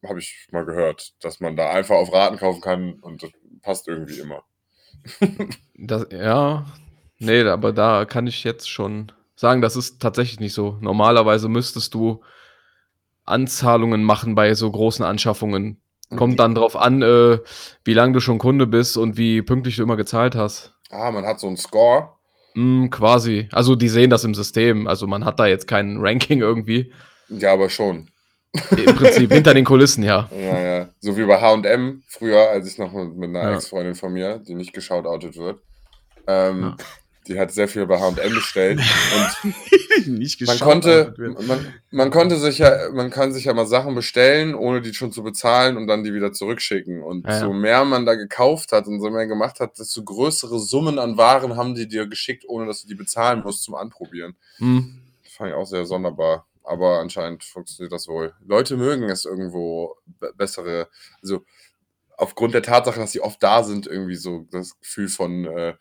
[0.07, 3.31] Habe ich mal gehört, dass man da einfach auf Raten kaufen kann und das
[3.63, 4.43] passt irgendwie immer.
[5.77, 6.67] Das, ja,
[7.25, 10.79] nee, aber da kann ich jetzt schon sagen, das ist tatsächlich nicht so.
[10.81, 12.23] Normalerweise müsstest du
[13.25, 15.81] Anzahlungen machen bei so großen Anschaffungen.
[16.17, 17.39] Kommt dann drauf an, äh,
[17.85, 20.73] wie lange du schon Kunde bist und wie pünktlich du immer gezahlt hast.
[20.91, 22.11] Ah, man hat so einen Score.
[22.55, 23.49] Mm, quasi.
[23.51, 24.87] Also die sehen das im System.
[24.87, 26.93] Also man hat da jetzt kein Ranking irgendwie.
[27.31, 28.11] Ja, aber schon.
[28.77, 30.29] Im Prinzip hinter den Kulissen, ja.
[30.31, 30.89] Ja, ja.
[31.01, 33.55] So wie bei HM früher, als ich noch mit, mit einer Ja.
[33.57, 35.61] Ex-Freundin von mir, die nicht geschautoutet wird.
[36.29, 36.77] Ähm, Ja.
[37.27, 38.81] Die hat sehr viel bei HM bestellt.
[39.43, 41.15] und nicht man konnte,
[41.47, 45.13] man, man konnte sich ja, man kann sich ja mal Sachen bestellen, ohne die schon
[45.13, 47.03] zu bezahlen und dann die wieder zurückschicken.
[47.03, 50.59] Und Ja, so mehr man da gekauft hat und so mehr gemacht hat, desto größere
[50.59, 54.37] Summen an Waren haben die dir geschickt, ohne dass du die bezahlen musst zum Anprobieren.
[54.59, 54.81] Mm,
[55.23, 56.47] Das fand ich auch sehr sonderbar.
[56.63, 58.33] Aber anscheinend funktioniert das wohl.
[58.47, 60.89] Leute mögen es irgendwo be bessere,
[61.23, 61.45] also
[62.17, 65.75] aufgrund der Tatsache, dass sie oft da sind, irgendwie so das Gefühl von äh,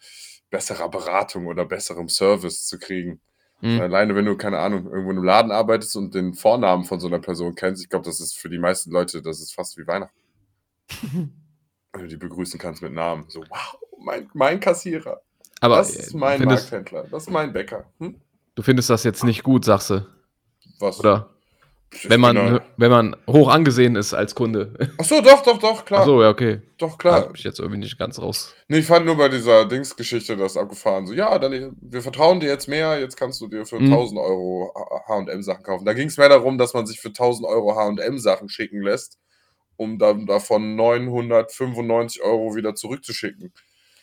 [0.54, 3.20] besserer Beratung oder besserem Service zu kriegen.
[3.62, 3.82] mm.
[3.82, 7.08] Alleine, wenn du, keine Ahnung, irgendwo in einem Laden arbeitest und den Vornamen von so
[7.08, 9.88] einer Person kennst, ich glaube, das ist für die meisten Leute, das ist fast wie
[9.88, 10.16] Weihnachten.
[11.92, 13.26] Wenn du die begrüßen kannst mit Namen.
[13.30, 15.22] So, wow, mein, mein Kassierer.
[15.60, 17.08] Aber das ist mein findest, Markthändler.
[17.10, 17.86] Das ist mein Bäcker.
[18.00, 18.22] Hm?
[18.54, 20.06] du findest das jetzt nicht gut, sagst du.
[20.78, 21.00] Was?
[21.00, 21.33] Oder?
[22.04, 24.74] Wenn man, da- wenn man hoch angesehen ist als Kunde.
[24.98, 26.02] Ach so, doch, doch, doch, klar.
[26.02, 26.62] Ach so, ja, okay.
[26.78, 27.16] Doch, Klar.
[27.20, 27.30] klar.
[27.30, 28.54] Hab ich jetzt irgendwie nicht ganz raus.
[28.68, 31.08] Nee, ich fand nur bei dieser Dingsgeschichte das abgefahren.
[31.08, 33.92] So, ja, dann, wir vertrauen dir jetzt mehr, jetzt kannst du dir für Mhm.
[33.94, 34.74] 1000 Euro
[35.08, 35.86] HM-Sachen kaufen.
[35.86, 39.18] Da ging es mehr darum, dass man sich für 1000 Euro HM-Sachen schicken lässt,
[39.78, 43.54] um dann davon 995 Euro wieder zurückzuschicken.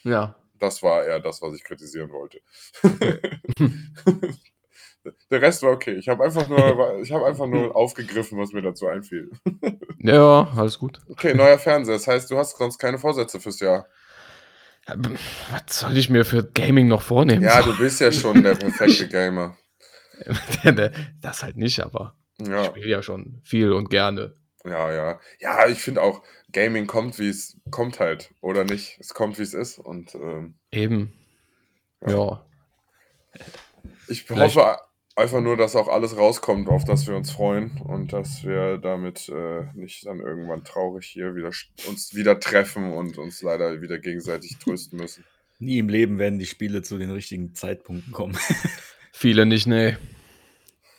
[0.05, 0.37] Ja.
[0.59, 2.40] Das war eher das, was ich kritisieren wollte.
[5.31, 5.95] Der Rest war okay.
[5.95, 9.31] Ich habe einfach, nur- ich hab einfach nur aufgegriffen, was mir dazu einfiel.
[10.03, 10.99] Ja, alles gut.
[11.11, 11.93] Okay, neuer Fernseher.
[11.97, 13.87] Das heißt, du hast sonst keine Vorsätze fürs Jahr.
[14.87, 17.43] Was soll ich mir für Gaming noch vornehmen?
[17.43, 19.59] Ja, du bist ja schon der perfekte Gamer.
[21.21, 22.65] das halt nicht, aber ich Ja.
[22.65, 24.35] spiele ja schon viel und gerne.
[24.65, 25.21] Ja, ja.
[25.39, 28.97] Ja, ich finde auch, Gaming kommt, wie es kommt halt, oder nicht?
[29.01, 29.79] Es kommt, wie es ist.
[29.79, 31.13] Und ähm, Eben.
[32.07, 32.43] Ja.
[34.09, 34.79] ich Vielleicht- hoffe
[35.16, 39.29] einfach nur, dass auch alles rauskommt, auf das wir uns freuen und dass wir damit
[39.29, 41.51] äh, nicht dann irgendwann traurig hier wieder
[41.88, 45.25] uns wieder treffen und uns leider wieder gegenseitig trösten müssen.
[45.59, 48.37] Nie im Leben werden die Spiele zu den richtigen Zeitpunkten kommen.
[49.12, 49.96] Viele nicht, nee.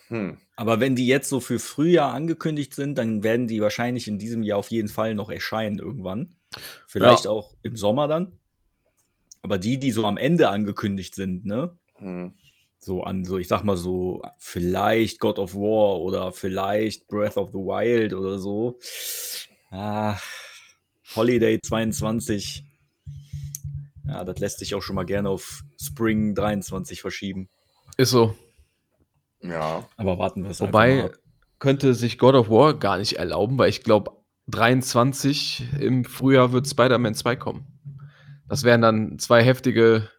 [0.09, 0.37] Hm.
[0.55, 4.43] Aber wenn die jetzt so für Frühjahr angekündigt sind, dann werden die wahrscheinlich in diesem
[4.43, 6.35] Jahr auf jeden Fall noch erscheinen irgendwann.
[6.85, 7.31] Vielleicht Ja.
[7.31, 8.33] auch im Sommer dann.
[9.41, 11.75] Aber die, die so am Ende angekündigt sind, ne?
[11.95, 12.35] Hm.
[12.83, 17.51] So an, so, ich sag mal so, vielleicht God of War oder vielleicht Breath of
[17.51, 18.79] the Wild oder so.
[19.69, 20.17] Ah,
[21.15, 22.65] Holiday 22.
[24.07, 27.49] Ja, das lässt sich auch schon mal gerne auf Spring 23 verschieben.
[27.97, 28.35] Ist so.
[29.41, 29.87] Ja.
[29.97, 31.11] Aber warten wir es Wobei
[31.59, 34.11] könnte sich God of War gar nicht erlauben, weil ich glaube,
[34.47, 37.67] 23 im Frühjahr wird Spider-Man 2 kommen.
[38.49, 40.09] Das wären dann zwei heftige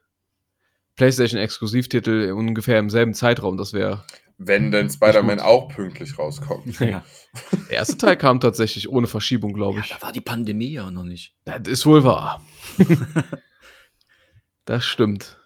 [0.97, 3.57] PlayStation-Exklusivtitel ungefähr im selben Zeitraum.
[3.57, 4.05] Das wäre
[4.39, 6.79] wenn denn Spider-Man auch pünktlich rauskommt.
[6.81, 7.05] Ja.
[7.71, 9.91] Der erste Teil kam tatsächlich ohne Verschiebung, glaube ja, ich.
[9.91, 11.35] da war die Pandemie ja noch nicht.
[11.45, 12.45] Das ist wohl wahr.
[14.67, 15.39] das stimmt.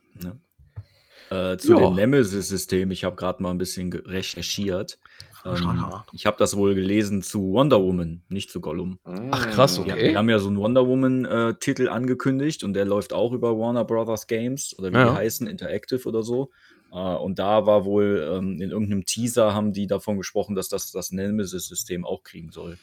[1.30, 1.80] Äh, zu Ja.
[1.80, 4.99] dem Nemesis-System, ich habe gerade mal ein bisschen recherchiert.
[5.47, 8.99] Ähm, ich habe das wohl gelesen zu Wonder Woman, nicht zu Gollum.
[9.30, 10.11] Ach, krass, okay.
[10.11, 14.26] wir haben ja so einen Wonder Woman-Titel angekündigt und der läuft auch über Warner Brothers
[14.26, 15.11] Games oder wie Ja.
[15.11, 16.51] die heißen, Interactive oder so.
[16.92, 20.90] Äh, und da war wohl ähm, in irgendeinem Teaser haben die davon gesprochen, dass das
[20.90, 22.78] das Nemesis-System auch kriegen soll.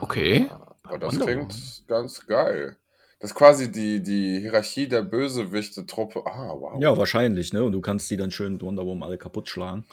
[0.00, 0.50] Okay.
[0.82, 2.76] Aber das Wonder klingt ganz geil.
[3.20, 6.26] Das ist quasi die, die Hierarchie der Bösewichte-Truppe.
[6.26, 6.80] Ah, wow.
[6.80, 7.62] Ja, wahrscheinlich, ne?
[7.64, 9.84] Und du kannst die dann schön mit Wonder Woman alle kaputt schlagen.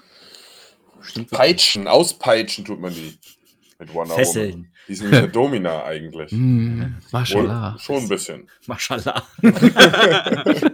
[1.02, 1.30] Stimmt.
[1.32, 3.18] Peitschen, auspeitschen tut man die.
[3.80, 4.16] Mit Woman.
[4.16, 4.72] Fesseln.
[4.88, 6.32] Die sind nämlich eine Domina eigentlich.
[6.32, 7.78] Mm, Wohl, Mashallah.
[7.80, 8.48] schon ein bisschen.
[8.68, 9.24] Mashallah.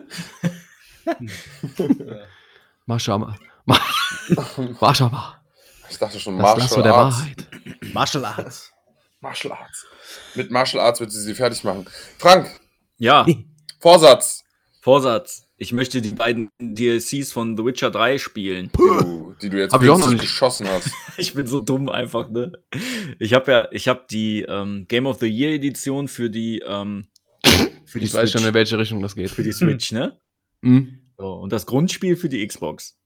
[2.85, 3.35] Mashallah.
[3.65, 3.79] Ma-
[4.79, 5.41] Mashallah.
[5.89, 7.17] Ich dachte schon Das Martial der Arts.
[7.19, 7.47] Wahrheit.
[7.93, 8.73] Martial Arts.
[9.21, 9.85] Martial Arts.
[10.35, 11.85] Mit Martial Arts wird sie sie fertig machen.
[12.17, 12.59] Frank,
[12.97, 13.25] Ja,
[13.79, 14.43] Vorsatz.
[14.81, 15.46] Vorsatz.
[15.59, 18.69] Ich möchte die beiden DLCs von The Witcher 3 spielen.
[18.73, 20.21] Die du, die du jetzt Hab ich auch noch nicht.
[20.21, 20.91] geschossen hast.
[21.17, 22.51] Ich bin so dumm einfach, ne?
[23.17, 27.07] Ich habe ja, ich habe die ähm, Game of the Year Edition für die, ähm,
[27.85, 28.49] für die Ich weiß schon, Switch.
[28.49, 29.31] in welche Richtung das geht.
[29.31, 30.19] Für die Switch, ne?
[30.61, 30.83] Mm.
[31.17, 32.99] So, und das Grundspiel für die Xbox.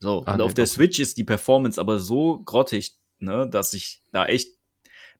[0.00, 0.66] So, Ah, und nee, auf der.
[0.66, 4.48] Switch ist die Performance aber so grottig, ne, dass ich da echt.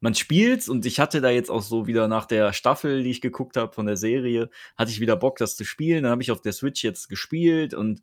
[0.05, 3.23] Man spielt's und ich hatte da jetzt auch so wieder nach der Staffel, die ich
[3.23, 6.03] geguckt habe von der Serie, hatte ich wieder Bock, das zu spielen.
[6.03, 8.03] Dann habe ich auf der Switch jetzt gespielt und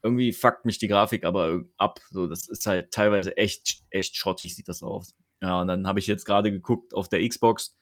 [0.00, 1.98] irgendwie fuckt mich die Grafik aber ab.
[2.12, 5.16] So, das ist halt teilweise echt, echt schrottig, sieht das aus.
[5.42, 7.76] Ja, und dann habe ich jetzt gerade geguckt auf der Xbox,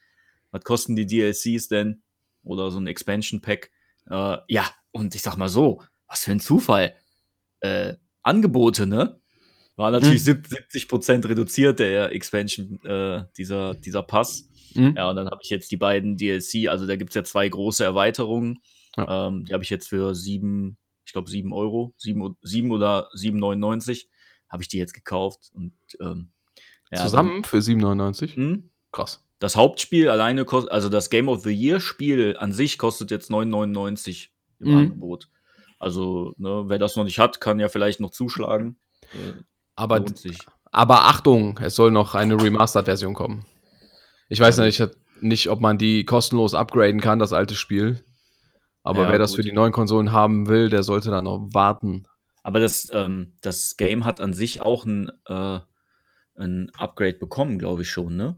[0.51, 2.03] was kosten die DLCs denn?
[2.45, 3.71] Oder so ein Expansion Pack.
[4.09, 6.97] Äh, ja, und ich sag mal so, was für ein Zufall.
[7.61, 9.21] Äh, Angebote, ne?
[9.77, 10.43] War natürlich Hm.
[10.45, 14.49] 70 Prozent reduziert, der Expansion, äh, dieser, dieser Pass.
[14.75, 14.97] Mm.
[14.97, 17.83] Ja, und dann habe ich jetzt die beiden DLC, also da gibt's ja zwei große
[17.85, 18.59] Erweiterungen.
[18.97, 19.29] Ja.
[19.29, 24.07] Ähm, die habe ich jetzt für sieben, ich glaube sieben Euro, sieben, sieben oder 7,99
[24.51, 25.51] habe ich die jetzt gekauft.
[25.55, 26.31] Und ähm,
[26.91, 28.35] ja, Zusammen für 7,99.
[28.35, 28.71] Dann, hm?
[28.93, 29.25] Krass.
[29.39, 33.31] Das Hauptspiel alleine kostet, also das Game of the Year Spiel an sich kostet jetzt
[33.31, 34.29] 9,99
[34.61, 34.77] im Mhm.
[34.77, 35.29] Angebot.
[35.79, 38.77] Also, ne, wer das noch nicht hat, kann ja vielleicht noch zuschlagen.
[39.77, 40.39] Aber, lohnt sich.
[40.71, 43.45] aber Achtung, es soll noch eine Remastered-Version kommen.
[44.29, 44.83] Ich weiß nicht,
[45.21, 48.05] nicht, ob man die kostenlos upgraden kann, das alte Spiel.
[48.83, 49.37] Aber Ja, wer das gut.
[49.37, 52.05] für die neuen Konsolen haben will, der sollte dann noch warten.
[52.43, 55.61] Aber das, ähm, das Game hat an sich auch ein, äh,
[56.35, 58.37] ein Upgrade bekommen, glaube ich schon, ne?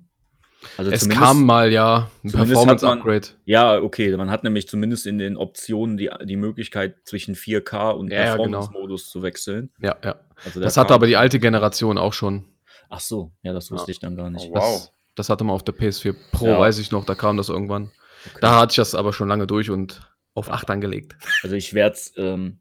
[0.76, 3.28] Also es kam mal ja ein Performance-Upgrade.
[3.44, 8.10] Ja, okay, man hat nämlich zumindest in den Optionen die, die Möglichkeit, zwischen 4K und
[8.10, 8.60] Ja, genau.
[8.60, 9.70] Performance-Modus zu wechseln.
[9.80, 10.16] Ja, ja.
[10.44, 12.44] Also Das hatte aber die alte Generation auch schon.
[12.90, 13.92] Ach so, ja, das wusste Ja.
[13.92, 14.48] ich dann gar nicht.
[14.50, 14.80] Oh, wow.
[14.80, 16.58] Das, das hatte man auf der PS4 Pro, Ja.
[16.58, 17.90] weiß ich noch, da kam das irgendwann.
[18.26, 18.38] Okay.
[18.40, 20.00] Da hatte ich das aber schon lange durch und
[20.34, 21.14] auf 8 angelegt.
[21.42, 22.58] Also ich werde ähm,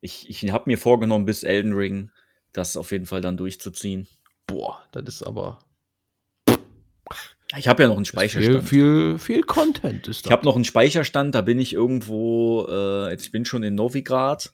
[0.00, 2.10] ich, ich habe mir vorgenommen, bis Elden Ring
[2.52, 4.06] das auf jeden Fall dann durchzuziehen.
[4.46, 5.58] Boah, das ist aber
[7.56, 8.68] Ich habe ja noch einen viel, Speicherstand.
[8.68, 13.26] viel, viel Content ist Ich habe noch einen Speicherstand, da bin ich irgendwo, äh, jetzt
[13.26, 14.52] ich bin schon in Novigrad,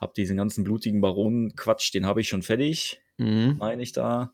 [0.00, 3.56] habe diesen ganzen blutigen Baronen-Quatsch, den habe ich schon fertig, Mhm.
[3.58, 4.32] meine ich da.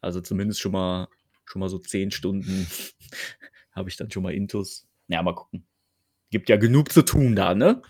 [0.00, 1.08] Also zumindest schon mal,
[1.44, 2.66] schon mal so zehn Stunden
[3.72, 4.86] habe ich dann schon mal Intus.
[5.08, 5.66] Ja, mal gucken.
[6.30, 7.82] Gibt ja genug zu tun da, ne?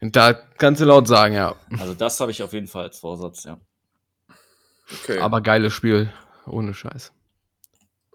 [0.00, 1.56] Da kannst du laut sagen, ja.
[1.78, 3.60] Also das habe ich auf jeden Fall als Vorsatz, ja.
[5.02, 5.18] Okay.
[5.18, 6.10] Aber geiles Spiel,
[6.46, 7.12] ohne Scheiß.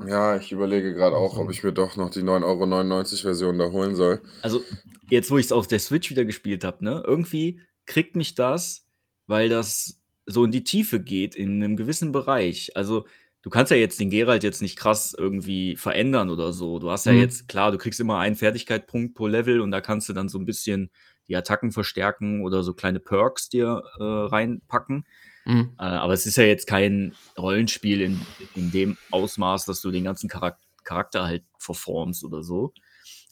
[0.08, 3.72] Ja, ich überlege gerade auch, ob ich mir doch noch die 9,99 Euro Version da
[3.72, 4.22] holen soll.
[4.42, 4.64] Also,
[5.10, 8.86] jetzt, wo ich es auf der Switch wieder gespielt habe, ne, irgendwie kriegt mich das,
[9.28, 12.76] weil das so in die Tiefe geht, in einem gewissen Bereich.
[12.76, 13.06] Also,
[13.42, 16.80] du kannst ja jetzt den Geralt jetzt nicht krass irgendwie verändern oder so.
[16.80, 17.20] Du hast ja Mhm.
[17.20, 20.38] jetzt, klar, du kriegst immer einen Fertigkeitspunkt pro Level und da kannst du dann so
[20.38, 20.92] ein bisschen
[21.28, 25.06] die Attacken verstärken oder so kleine Perks dir äh, reinpacken.
[25.46, 25.74] Mhm.
[25.80, 28.20] Äh, aber es ist ja jetzt kein Rollenspiel in,
[28.56, 32.74] in dem Ausmaß, dass du den ganzen Charak Charakter halt verformst oder so.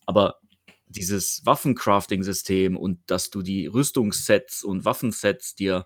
[0.05, 0.36] Aber
[0.88, 5.86] dieses Waffencrafting-System und dass du die Rüstungssets und Waffensets dir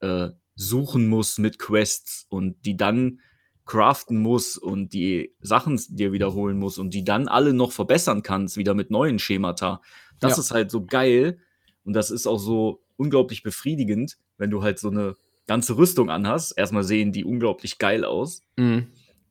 [0.00, 3.20] äh, suchen musst mit Quests und die dann
[3.64, 8.56] craften musst und die Sachen dir wiederholen musst und die dann alle noch verbessern kannst,
[8.56, 9.80] wieder mit neuen Schemata.
[10.18, 10.40] Das Ja.
[10.42, 11.38] ist halt so geil
[11.84, 15.16] und das ist auch so unglaublich befriedigend, wenn du halt so eine
[15.52, 16.56] ganze Rüstung anhast.
[16.56, 18.40] Erstmal sehen die unglaublich geil aus.
[18.56, 18.86] Mhm.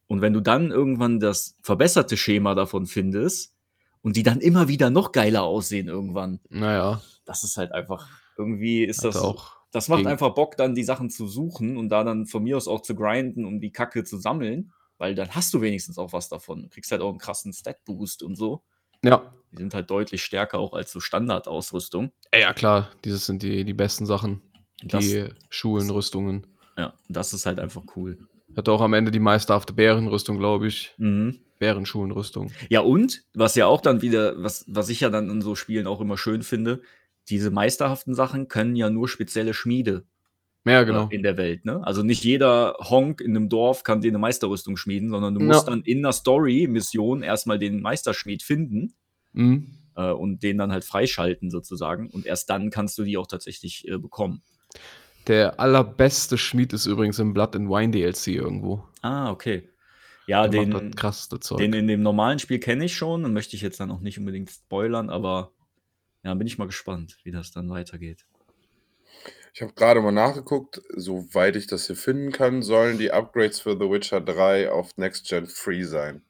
[0.06, 3.56] Und wenn du dann irgendwann das verbesserte Schema davon findest
[4.04, 8.08] und die dann immer wieder noch geiler aussehen irgendwann, Naja, das ist halt einfach,
[8.38, 11.90] irgendwie ist hat das auch Das macht einfach Bock, dann die Sachen zu suchen und
[11.90, 15.30] da dann von mir aus auch zu grinden, um die Kacke zu sammeln, weil dann
[15.32, 16.62] hast du wenigstens auch was davon.
[16.62, 18.62] Du kriegst halt auch einen krassen Stat-Boost und so.
[19.04, 19.34] Ja.
[19.52, 22.12] Die sind halt deutlich stärker auch als so Standardausrüstung.
[22.34, 24.42] Ja, klar, dieses sind die, die besten Sachen.
[24.84, 26.48] Das, Die Schulen, Rüstungen.
[26.78, 28.18] ja, das ist halt einfach cool.
[28.56, 30.94] Hatte auch am Ende die meisterhafte Bärenrüstung, glaube ich.
[30.98, 31.40] Mhm.
[31.60, 32.52] Bärenschulenrüstung.
[32.70, 35.88] Ja, und was ja auch dann wieder, was, was ich ja dann in so Spielen
[35.88, 36.82] auch immer schön finde,
[37.30, 40.04] diese meisterhaften Sachen können ja nur spezielle Schmiede
[40.66, 41.08] Ja, genau.
[41.10, 41.64] in der Welt.
[41.66, 41.86] Ne?
[41.86, 45.68] Also nicht jeder Honk in einem Dorf kann dir eine Meisterrüstung schmieden, sondern du musst
[45.68, 45.70] Ja.
[45.74, 48.94] dann in der Story-Mission erstmal den Meisterschmied finden
[49.34, 49.68] Mhm.
[49.96, 52.10] äh, und den dann halt freischalten sozusagen.
[52.10, 54.42] Und erst dann kannst du die auch tatsächlich äh, bekommen.
[55.28, 58.84] Der allerbeste Schmied ist übrigens im Blood and Wine DLC irgendwo.
[59.02, 59.70] Ah, okay.
[60.28, 60.94] Ja, Der den,
[61.42, 61.58] Zeug.
[61.58, 64.18] den in dem normalen Spiel kenne ich schon und möchte ich jetzt dann auch nicht
[64.18, 65.52] unbedingt spoilern, aber
[66.24, 68.26] ja, bin ich mal gespannt, wie das dann weitergeht.
[69.54, 73.74] Ich habe gerade mal nachgeguckt, soweit ich das hier finden kann, sollen die Upgrades für
[73.74, 76.24] The Witcher 3 auf Next Gen free sein.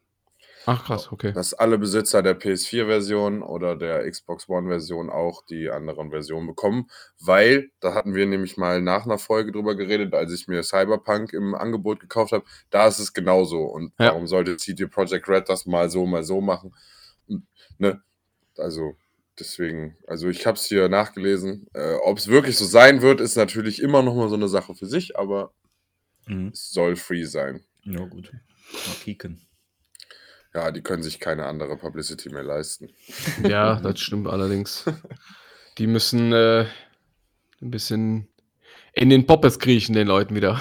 [0.66, 1.32] Ach krass, okay.
[1.32, 6.88] Dass alle Besitzer der PS4-Version oder der Xbox One-Version auch die anderen Versionen bekommen,
[7.18, 11.32] weil, da hatten wir nämlich mal nach einer Folge drüber geredet, als ich mir Cyberpunk
[11.32, 13.62] im Angebot gekauft habe, da ist es genauso.
[13.64, 14.08] Und Ja.
[14.10, 16.74] warum sollte CD Projekt Red das mal so, mal so machen?
[17.26, 17.46] Und,
[17.78, 18.02] ne?
[18.58, 18.96] Also,
[19.40, 21.66] deswegen, also ich habe es hier nachgelesen.
[21.74, 24.74] Äh, Ob es wirklich so sein wird, ist natürlich immer noch mal so eine Sache
[24.74, 25.52] für sich, aber
[26.26, 26.50] Mhm.
[26.52, 27.64] es soll free sein.
[27.82, 28.30] Ja, gut.
[28.32, 29.40] Mal kicken.
[30.54, 32.90] Ja, die können sich keine andere Publicity mehr leisten.
[33.46, 34.84] Ja, das stimmt allerdings.
[35.78, 36.66] Die müssen äh,
[37.62, 38.28] ein bisschen
[38.92, 40.60] in den Poppes kriechen, den Leuten wieder.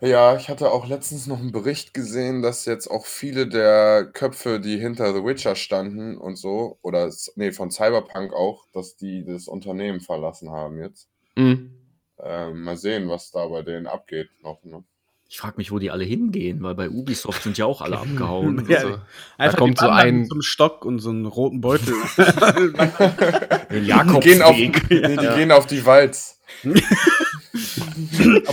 [0.00, 4.60] Ja, ich hatte auch letztens noch einen Bericht gesehen, dass jetzt auch viele der Köpfe,
[4.60, 9.48] die hinter The Witcher standen und so, oder nee, von Cyberpunk auch, dass die das
[9.48, 11.08] Unternehmen verlassen haben jetzt.
[11.34, 11.74] Mhm.
[12.20, 14.62] Ähm, mal sehen, was da bei denen abgeht noch.
[14.62, 14.84] Ne?
[15.30, 18.64] Ich frage mich, wo die alle hingehen, weil bei Ubisoft sind ja auch alle abgehauen.
[18.68, 18.98] Ja, Also,
[19.36, 21.92] Einfach kommt die so ein- mit so einem Stock und so einen roten Beutel.
[23.70, 24.88] Den Die gehen auf, nee, Jakobsweg.
[24.88, 26.40] die gehen auf die Walz.
[26.64, 26.72] auf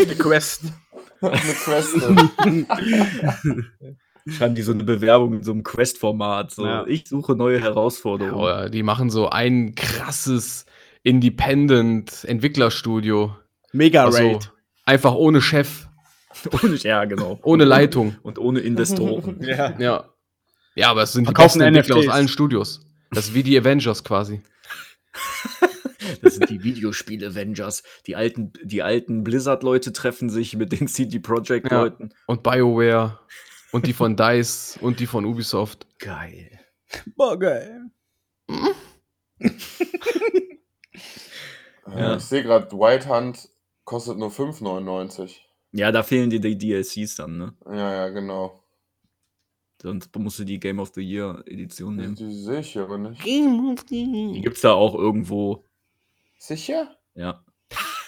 [0.05, 0.63] die Quest.
[1.21, 1.95] Eine Quest.
[4.27, 6.49] Schreiben die so eine Bewerbung in so einem Quest-Format.
[6.51, 6.85] So, Ja.
[6.87, 8.43] ich suche neue Herausforderungen.
[8.43, 10.65] ja, die machen so ein krasses
[11.03, 13.35] Independent-Entwicklerstudio.
[13.71, 14.51] Mega Also, Raid.
[14.83, 15.87] einfach ohne Chef,
[16.63, 17.39] Ohne, ja, genau.
[17.43, 18.15] ohne Leitung.
[18.23, 19.39] Und ohne Investoren.
[19.41, 19.75] Ja.
[19.79, 20.09] Ja.
[20.75, 22.13] Ja, aber es sind Verkaufen die besten Entwickler aus NFTs.
[22.13, 22.81] allen Studios.
[23.11, 24.41] Das ist wie die Avengers quasi.
[26.21, 27.81] Das sind die Videospiel-Avengers.
[28.05, 32.13] Die alten, die alten Blizzard-Leute treffen sich mit den CD Projekt-Leuten.
[32.27, 33.19] Und BioWare
[33.71, 35.87] und die von DICE und die von Ubisoft.
[35.97, 36.59] Geil.
[37.15, 37.89] Boah, geil.
[41.87, 42.15] Ja.
[42.15, 43.49] Ich sehe gerade, White Hunt
[43.83, 45.37] kostet nur 5,99.
[45.75, 47.53] Ja, da fehlen dir die DLCs dann, ne?
[47.65, 48.61] Ja, ja, genau.
[49.81, 52.15] Sonst musst du die Game of the Year Edition Die, nehmen.
[52.15, 53.23] die sehe ich hier aber nicht.
[53.25, 55.65] Die gibt's da auch irgendwo.
[56.39, 56.95] Sicher?
[57.13, 57.43] Ja.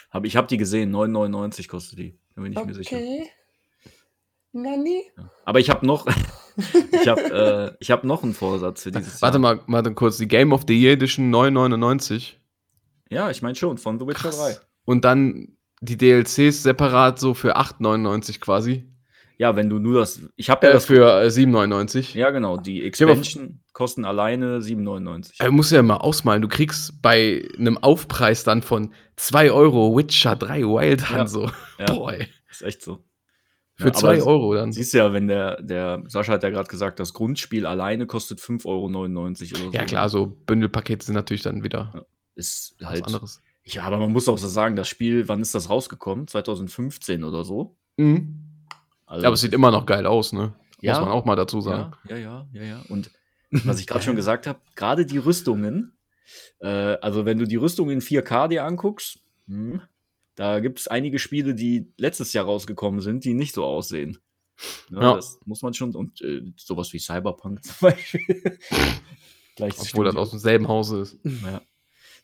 [0.10, 2.18] Hab, ich habe die gesehen, 9,99 kostet die.
[2.36, 2.98] Da bin ich mir sicher.
[4.54, 5.04] Nani?
[5.44, 6.08] Aber ich habe noch,
[6.94, 9.56] ich habe, äh, ich habe noch einen Vorsatz für dieses Warte Jahr.
[9.56, 10.18] mal, warte kurz.
[10.18, 12.36] Die Game of the Year Edition 9,99.
[13.10, 14.58] Ja, ich meine schon von The Witcher 3.
[14.86, 18.86] Und dann die DLCs separat so für 8,99 quasi.
[19.40, 22.18] Ja, wenn du nur das, ich habe ja Äh, das für äh, 7,99.
[22.18, 22.58] Ja, genau.
[22.58, 25.34] Die Expansion kosten alleine 7,99.
[25.46, 26.42] Äh, musst du ja mal ausmalen.
[26.42, 31.28] Du kriegst bei einem Aufpreis dann von 2 Euro Witcher 3 Wild Hunt Ja.
[31.28, 31.52] so.
[31.80, 32.28] Ja, Boah, ey.
[32.50, 33.04] ist echt so.
[33.76, 34.72] Für Ja, 2 aber Euro dann.
[34.72, 38.40] Siehst du ja, wenn der, der Sascha hat ja gerade gesagt, das Grundspiel alleine kostet
[38.40, 39.72] 5,99 Euro oder so.
[39.72, 43.06] Ja, klar, so Bündelpakete sind natürlich dann wieder Ist was halt.
[43.06, 43.44] anderes.
[43.70, 46.28] Ja, aber man muss auch so sagen, das Spiel, wann ist das rausgekommen?
[46.28, 47.76] 2015 oder so.
[47.98, 48.44] Mhm.
[49.06, 50.54] Also, Ja, aber es sieht immer noch geil aus, ne?
[50.80, 50.94] Ja.
[50.94, 51.94] Muss man auch mal dazu sagen.
[52.08, 52.82] Ja, ja, ja, ja, ja.
[52.88, 53.12] Und
[53.52, 55.98] was ich gerade schon gesagt habe, gerade die Rüstungen,
[56.60, 59.82] äh, also wenn du die Rüstungen in 4K dir anguckst, hm,
[60.36, 64.20] da gibt es einige Spiele, die letztes Jahr rausgekommen sind, die nicht so aussehen.
[64.92, 65.16] Ja, Ja.
[65.16, 68.60] Das muss man schon, und äh, sowas wie Cyberpunk zum Beispiel.
[69.60, 71.18] Obwohl das aus demselben Hause ist.
[71.24, 71.62] Ja.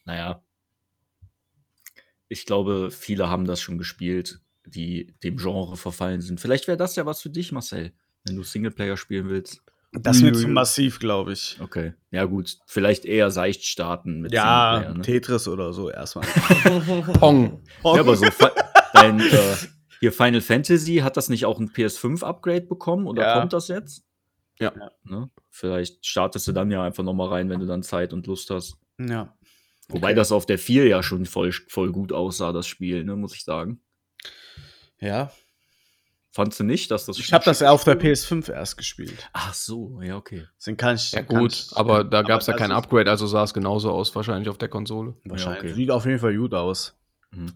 [0.05, 0.41] Naja.
[2.33, 6.39] Ich glaube, viele haben das schon gespielt, die dem Genre verfallen sind.
[6.41, 7.93] Vielleicht wäre das ja was für dich, Marcel,
[8.25, 9.61] wenn du Singleplayer spielen willst.
[9.91, 11.59] Das wird zu massiv, glaube ich.
[11.61, 11.93] Okay.
[12.09, 12.57] Ja, gut.
[12.65, 15.03] Vielleicht eher seicht starten mit Ja, Singleplayer, ne?
[15.03, 16.25] Tetris oder so erstmal.
[17.19, 17.61] Pong.
[17.83, 18.25] Ja, aber so
[18.93, 19.55] dein, äh,
[19.99, 23.39] hier Final Fantasy, hat das nicht auch ein PS5-Upgrade bekommen oder Ja.
[23.39, 24.03] kommt das jetzt?
[24.59, 24.71] Ja.
[25.03, 25.29] Ne?
[25.51, 28.77] Vielleicht startest du dann ja einfach nochmal rein, wenn du dann Zeit und Lust hast.
[28.99, 29.31] ja.
[29.89, 30.15] Wobei Okay.
[30.15, 33.43] das auf der 4 ja schon voll, voll gut aussah, das Spiel, ne, muss ich
[33.43, 33.81] sagen.
[34.99, 35.31] Ja.
[36.31, 39.29] Fandst du nicht, dass das Ich habe das ja auf der PS5 erst gespielt.
[39.33, 40.47] Ach so, ja, okay.
[40.57, 41.11] Deswegen kann ich.
[41.11, 43.91] Ja kann gut, ich- aber da gab es ja kein Upgrade, also sah es genauso
[43.91, 45.15] aus, wahrscheinlich auf der Konsole.
[45.25, 45.63] Wahrscheinlich.
[45.63, 45.73] Ja, okay.
[45.75, 46.97] Sieht auf jeden Fall gut aus.
[47.31, 47.53] Mhm.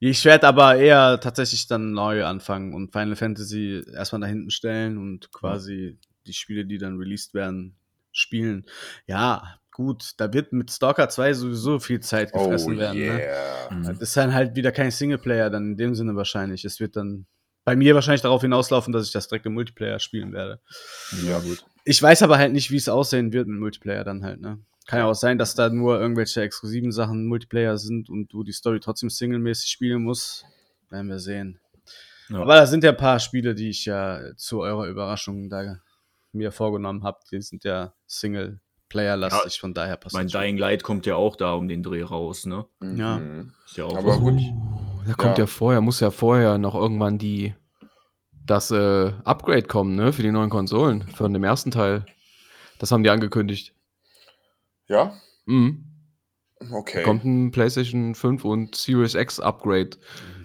[0.00, 4.96] Ich werde aber eher tatsächlich dann neu anfangen und Final Fantasy erstmal da hinten stellen
[4.96, 7.76] und quasi die Spiele, die dann released werden,
[8.12, 8.64] spielen.
[9.06, 12.98] Ja, gut, da wird mit Stalker 2 sowieso viel Zeit Oh gefressen werden.
[12.98, 13.04] Ne?
[13.04, 13.70] yeah.
[13.70, 13.84] Mhm.
[13.84, 16.64] Das ist dann halt wieder kein Singleplayer, dann in dem Sinne wahrscheinlich.
[16.64, 17.26] Es wird dann
[17.64, 20.60] bei mir wahrscheinlich darauf hinauslaufen, dass ich das direkt im Multiplayer spielen werde.
[21.24, 21.64] Ja, gut.
[21.84, 24.58] Ich weiß aber halt nicht, wie es aussehen wird mit Multiplayer dann halt, ne?
[24.88, 28.52] Kann ja auch sein, dass da nur irgendwelche exklusiven Sachen Multiplayer sind und du die
[28.52, 30.44] Story trotzdem singlemäßig spielen musst.
[30.90, 31.60] Werden wir sehen.
[32.30, 32.40] Ja.
[32.40, 35.76] Aber da sind ja ein paar Spiele, die ich ja zu eurer Überraschung da
[36.32, 37.18] mir vorgenommen habe.
[37.30, 37.94] Die sind ja
[38.88, 40.40] Singleplayer-lastig, von daher passt Mein schon.
[40.40, 42.66] Dying Light kommt ja auch da um den Dreh raus, ne?
[42.80, 43.18] Ja.
[43.18, 43.52] Mhm.
[43.66, 44.40] Ist ja auch Aber gut.
[45.06, 45.44] Da kommt ja.
[45.44, 45.46] Ja.
[45.46, 47.54] vorher, muss ja vorher noch irgendwann die
[48.44, 52.06] das äh, Upgrade kommen, ne, für die neuen Konsolen, von dem ersten Teil.
[52.78, 53.74] Das haben die angekündigt.
[54.86, 55.12] Ja?
[55.44, 55.84] Mhm.
[56.72, 57.02] Okay.
[57.02, 59.90] Kommt ein PlayStation 5 und Series X Upgrade.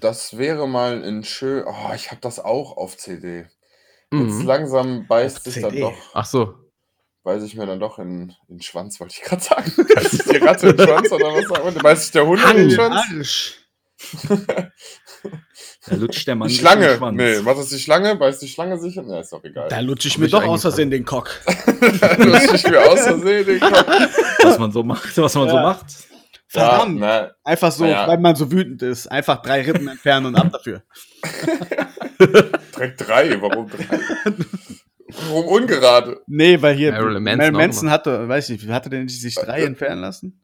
[0.01, 1.63] Das wäre mal ein schön.
[1.65, 3.45] Oh, ich habe das auch auf CD.
[4.11, 4.45] Jetzt Mhm.
[4.45, 5.81] langsam beißt Auf sich dann CD.
[5.81, 6.55] doch, Ach so.
[7.23, 9.71] Beiß ich mir dann doch in, in den Schwanz, wollte ich gerade sagen.
[9.95, 11.73] Beißt sich die Ratte in den Schwanz oder was sagt man?
[11.75, 12.95] Beißt sich der Hund in den Schwanz?
[12.95, 13.59] Arsch.
[15.87, 16.97] Da lutscht der Mann Die sich in den Schlange.
[16.97, 17.17] Schwanz.
[17.17, 18.15] Nee, was ist die Schlange?
[18.15, 19.09] Beißt die Schlange sich in?
[19.09, 19.67] Ja, ist doch egal.
[19.69, 21.29] Da lutsche ich Hab mir ich doch aus Versehen den Cock.
[22.17, 23.85] Lutsch ich mir aus Versehen den Kopf.
[24.43, 25.61] Was man so macht, was man so Ja.
[25.63, 25.85] macht.
[26.47, 26.99] Verdammt.
[27.01, 28.07] Ja, Einfach so, Naja.
[28.07, 29.07] weil man so wütend ist.
[29.07, 30.83] Einfach drei Rippen entfernen und ab dafür.
[32.19, 33.41] direkt drei.
[33.41, 33.85] Warum drei?
[35.29, 36.21] Warum ungerade?
[36.27, 39.61] Nee, weil hier Marilyn Manson Marilyn Manson hatte, weiß ich, hatte der nicht sich drei
[39.61, 40.39] Äh, entfernen lassen?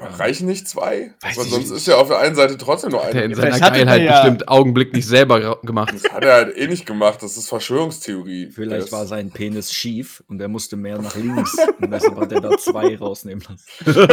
[0.00, 1.14] Reichen nicht zwei?
[1.20, 1.70] Weiß ich sonst nicht.
[1.78, 3.34] ist ja auf der einen Seite trotzdem nur Der in eine.
[3.34, 5.92] seiner hatte Geilheit ja- bestimmt augenblicklich selber ra- gemacht.
[5.92, 7.20] Das hat er halt eh nicht gemacht.
[7.24, 8.52] Das ist Verschwörungstheorie.
[8.52, 11.56] Vielleicht Das- war sein Penis schief und er musste mehr nach links.
[11.80, 14.08] und deshalb hat er da zwei rausnehmen lassen.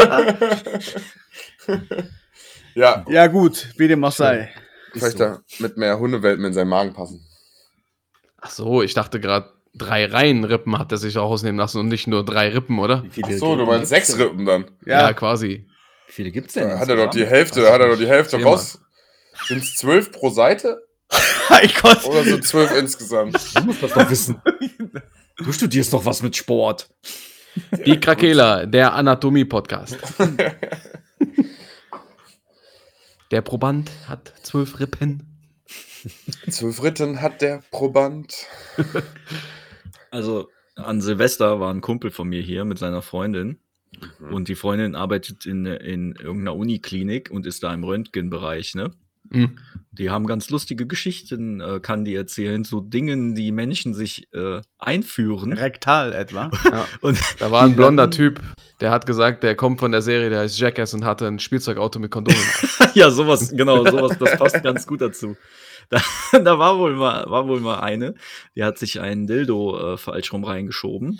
[2.74, 4.50] Ja, Ja, gut, wie dem auch sei.
[4.94, 7.26] vielleicht da mit mehr Hundewelpen in seinen Magen passen.
[8.38, 11.88] Ach so, ich dachte gerade, drei Reihen Rippen hat er sich auch ausnehmen lassen und
[11.88, 13.04] nicht nur drei Rippen, oder?
[13.10, 14.22] Viele So, du meinst sechs denn?
[14.22, 14.66] Rippen dann.
[14.86, 15.66] Ja, Ja, quasi.
[16.08, 16.68] Wie viele gibt's denn?
[16.68, 17.26] Da hat er doch die?
[17.26, 18.50] Hälfte, Weiß hat er doch die Hälfte mal.
[18.50, 18.80] raus.
[19.48, 20.82] Sind es zwölf pro Seite
[21.50, 22.06] mein Gott.
[22.06, 23.34] oder sind zwölf insgesamt?
[23.34, 23.56] nicht.
[23.60, 24.42] Du musst das doch wissen.
[25.38, 26.90] Du studierst doch was mit Sport.
[27.86, 29.98] Die Krakela, der Anatomie-Podcast.
[33.32, 35.28] der Proband hat zwölf Rippen.
[36.50, 38.48] Zwölf Ritten hat der Proband.
[40.12, 43.60] Also an Silvester war ein Kumpel von mir hier mit seiner Freundin.
[44.20, 44.34] Mhm.
[44.34, 48.92] Und die Freundin arbeitet in, in irgendeiner Uniklinik und ist da im Röntgenbereich, ne?
[49.30, 49.58] Mhm.
[49.92, 54.62] Die haben ganz lustige Geschichten, äh, kann die erzählen, so Dingen, die Menschen sich äh,
[54.78, 55.54] einführen.
[55.54, 56.50] Rektal etwa.
[56.72, 56.88] Ja.
[57.02, 58.42] Und Da war ein blonder Typ,
[58.80, 62.00] der hat gesagt, der kommt von der Serie, der heißt Jackass und hatte ein Spielzeugauto
[62.00, 62.40] mit Kondomen.
[62.94, 65.36] ja, sowas, genau, sowas, das passt ganz gut dazu.
[65.90, 66.02] Da,
[66.32, 68.16] da war wohl mal, war wohl mal eine,
[68.56, 71.18] die hat sich einen Dildo äh, falsch rum reingeschoben.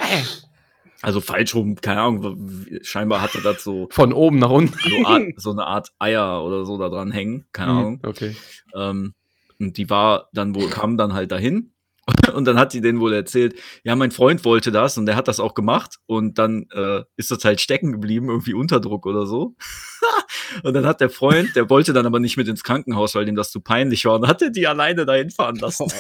[1.02, 4.78] Also falsch rum, keine Ahnung, scheinbar hatte das so, Von oben nach unten.
[4.78, 8.00] so, Art, so eine Art Eier oder so da dran hängen, keine Ahnung.
[8.04, 8.36] Okay.
[8.76, 9.14] Ähm,
[9.60, 11.74] und die war dann wohl, kam dann halt dahin.
[12.34, 15.28] Und dann hat die denen wohl erzählt, ja, mein Freund wollte das und der hat
[15.28, 15.98] das auch gemacht.
[16.06, 19.56] Und dann äh, ist das halt stecken geblieben, irgendwie Unterdruck oder so.
[20.64, 23.36] und dann hat der Freund, der wollte dann aber nicht mit ins Krankenhaus, weil dem
[23.36, 24.16] das zu peinlich war.
[24.16, 25.92] Und hat er die alleine dahin fahren lassen.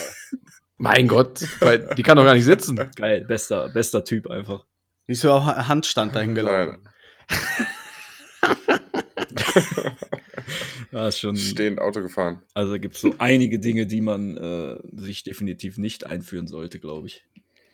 [0.77, 2.75] Mein Gott, weil die kann doch gar nicht sitzen.
[2.95, 4.65] Geil, bester, bester Typ einfach.
[5.07, 6.87] Nicht so auch Handstand dahin gelaufen.
[10.91, 12.41] Ja, ist schon, Stehend Auto gefahren.
[12.53, 17.07] also gibt es so einige Dinge, die man äh, sich definitiv nicht einführen sollte, glaube
[17.07, 17.23] ich.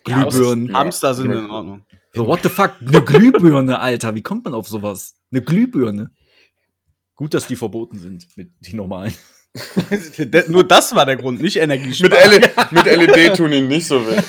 [0.07, 0.74] Ja, Glühbirnen.
[0.74, 1.86] Hamster sind in Ordnung.
[2.13, 2.74] So, what the fuck?
[2.80, 4.15] Eine Glühbirne, Alter.
[4.15, 5.15] Wie kommt man auf sowas?
[5.32, 6.11] Eine Glühbirne.
[7.15, 9.13] Gut, dass die verboten sind, mit die normalen.
[10.47, 12.43] Nur das war der Grund, nicht Mit, Energiesparen.
[12.43, 14.22] L mit LED tun ihn nicht so weh.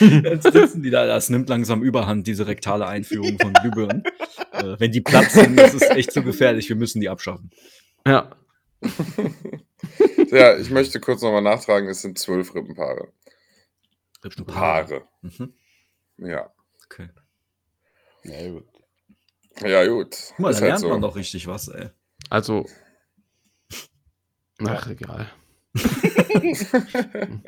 [0.00, 4.02] Jetzt sitzen die da, das nimmt langsam überhand, diese rektale Einführung von Glühbirnen.
[4.52, 6.68] äh, wenn die platt sind, das ist echt zu gefährlich.
[6.68, 7.50] Wir müssen die abschaffen.
[8.06, 8.30] Ja.
[10.30, 13.12] Ja, ich möchte kurz nochmal nachtragen, es sind zwölf Rippenpaare.
[14.46, 15.02] Paare.
[15.20, 15.52] Mhm.
[16.18, 16.50] Ja.
[16.86, 17.08] Okay.
[18.24, 18.64] Ja, gut.
[19.60, 20.16] Ja, gut.
[20.28, 20.88] Guck mal, da halt lernt so.
[20.88, 21.90] man doch richtig was, ey.
[22.30, 22.66] Also.
[24.64, 25.30] Ach, egal.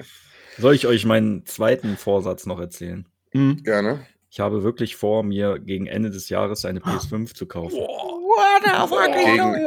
[0.59, 3.09] Soll ich euch meinen zweiten Vorsatz noch erzählen?
[3.33, 3.63] Mhm.
[3.63, 4.07] Gerne.
[4.29, 7.79] Ich habe wirklich vor, mir gegen Ende des Jahres eine PS5 zu kaufen.
[7.79, 8.24] Fuck?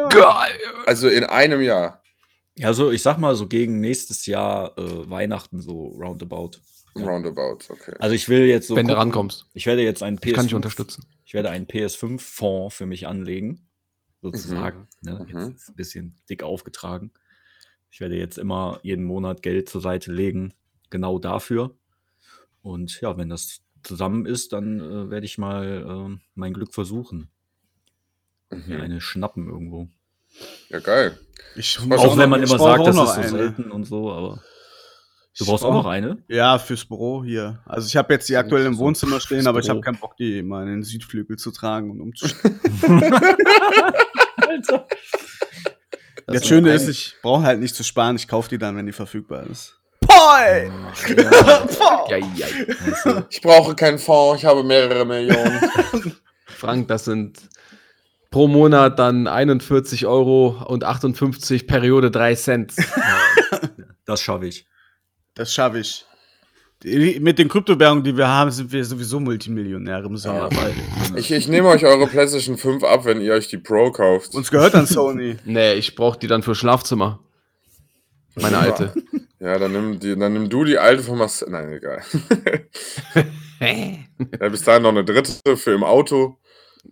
[0.10, 0.86] Gegen-!
[0.86, 2.02] Also in einem Jahr.
[2.56, 6.52] Ja, so, ich sag mal so gegen nächstes Jahr äh, Weihnachten so roundabout.
[6.96, 7.06] Ja.
[7.06, 7.94] Roundabout, okay.
[8.00, 8.76] Also ich will jetzt so.
[8.76, 9.12] Wenn du gucken.
[9.12, 9.46] rankommst.
[9.54, 11.06] Ich werde jetzt einen PS5, Ich kann dich unterstützen.
[11.26, 13.68] Ich werde einen PS5-Fonds für mich anlegen,
[14.22, 14.88] sozusagen.
[15.02, 15.26] Ne?
[15.30, 15.50] Mhm.
[15.50, 17.12] Jetzt ist ein bisschen dick aufgetragen.
[17.92, 20.54] Ich werde jetzt immer jeden Monat Geld zur Seite legen,
[20.90, 21.76] genau dafür.
[22.62, 27.30] Und ja, wenn das zusammen ist, dann äh, werde ich mal äh, mein Glück versuchen.
[28.50, 28.82] Mir Mhm.
[28.84, 29.88] eine schnappen irgendwo.
[30.70, 31.18] Ja, geil.
[31.56, 33.28] Ich Auch Auch wenn man immer sagt, das ist so eine.
[33.30, 34.42] selten und so, aber.
[35.38, 36.24] Du brauchst auch noch eine?
[36.28, 37.62] Ja, fürs Büro hier.
[37.66, 40.42] Also ich habe jetzt die aktuell im Wohnzimmer stehen, aber ich habe keinen Bock, die
[40.42, 42.60] mal in den Südflügel zu tragen und umzustellen.
[46.26, 48.86] Das ist Schöne ist, ich brauche halt nicht zu sparen, ich kaufe die dann, wenn
[48.86, 49.80] die verfügbar ist.
[50.02, 50.70] Poi!
[52.10, 52.48] Ja, ja.
[52.86, 55.62] Also, Ich brauche keinen Fonds, ich habe mehrere Millionen.
[56.48, 57.40] Frank, das sind
[58.32, 62.74] pro Monat dann 41 Euro und 58 Periode 3 Cent.
[64.06, 64.68] das schaffe ich.
[65.34, 66.06] Das schaffe ich.
[66.84, 70.10] Die, mit den Kryptowährungen, die wir haben, sind wir sowieso Multimillionäre.
[70.12, 73.58] Müssen wir Ja, Ich, ich nehme euch eure PlayStation 5 ab, wenn ihr euch die
[73.58, 74.36] Pro kauft.
[74.36, 75.38] Uns gehört dann Sony.
[75.46, 77.20] Nee, ich brauche die dann für Schlafzimmer.
[78.36, 78.94] Meine alte.
[79.40, 81.50] Ja, dann nimm, die, dann nimm du die alte von Marcel.
[81.50, 82.04] Nein, egal.
[84.40, 86.38] ja, bis dahin noch eine dritte für im Auto.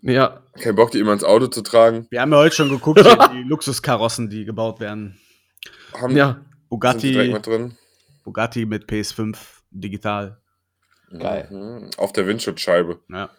[0.01, 2.07] Ja, Kein Bock, die immer ins Auto zu tragen.
[2.09, 2.99] Wir haben ja heute schon geguckt,
[3.33, 5.19] die Luxuskarossen, die gebaut werden.
[5.93, 6.41] Haben, ja.
[6.69, 7.35] Bugatti?
[8.23, 9.37] Bugatti mit PS5
[9.71, 10.39] digital.
[11.17, 11.47] Geil.
[11.51, 11.89] Mhm.
[11.97, 12.99] Auf der Windschutzscheibe.
[13.09, 13.29] Ja.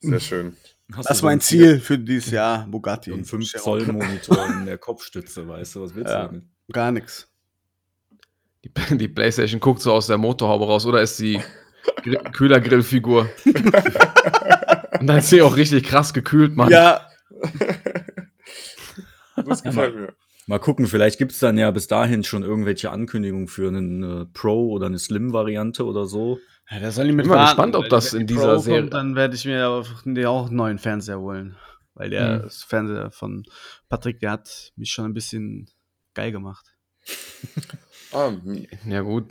[0.00, 0.56] Sehr schön.
[0.94, 3.12] hast Das ist mein einen Ziel für dieses Jahr, Bugatti.
[3.12, 6.22] Ein 5 Zoll Monitor in der Kopfstütze, weißt du, was willst Ja.
[6.22, 6.44] du damit?
[6.72, 7.28] Gar nichts.
[8.64, 11.40] Die, die Playstation guckt so aus der Motorhaube raus, oder ist die
[12.02, 13.28] Gr Kühlergrillfigur?
[15.00, 16.70] Und dann ist sie auch richtig krass gekühlt, Mann.
[16.70, 17.06] Ja,
[19.46, 20.14] Das gefällt mir.
[20.46, 24.70] Mal gucken, vielleicht gibt es dann ja bis dahin schon irgendwelche Ankündigungen für eine Pro
[24.70, 26.38] oder eine Slim-Variante oder so.
[26.70, 28.58] Ja, da soll ich mit Bin mal warten, gespannt, ob das in die dieser Pro
[28.60, 31.56] Serie- Kommt, dann werde ich mir auch, einen neuen Fernseher holen.
[31.94, 32.50] Weil der Mhm.
[32.50, 33.44] Fernseher von
[33.88, 35.68] Patrick, der hat mich schon ein bisschen
[36.14, 36.64] geil gemacht.
[38.12, 38.32] Ah.
[38.86, 39.26] Ja, gut.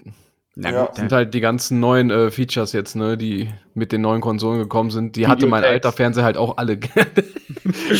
[0.60, 0.86] Na Ja.
[0.86, 4.58] gut, sind halt die ganzen neuen äh, Features jetzt, ne, die mit den neuen Konsolen
[4.60, 5.16] gekommen sind.
[5.16, 6.80] Die hatte mein alter Fernseher halt auch alle.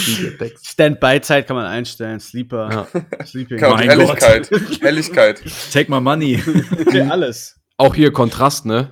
[0.64, 3.26] Standby-Zeit kann man einstellen, Sleeper, Ja.
[3.26, 3.60] Sleeping.
[3.60, 4.50] Kann auch Mein Helligkeit.
[4.82, 5.44] Helligkeit.
[5.72, 6.42] Take my money.
[6.82, 7.60] Okay, alles.
[7.78, 8.90] Auch hier Kontrast, ne?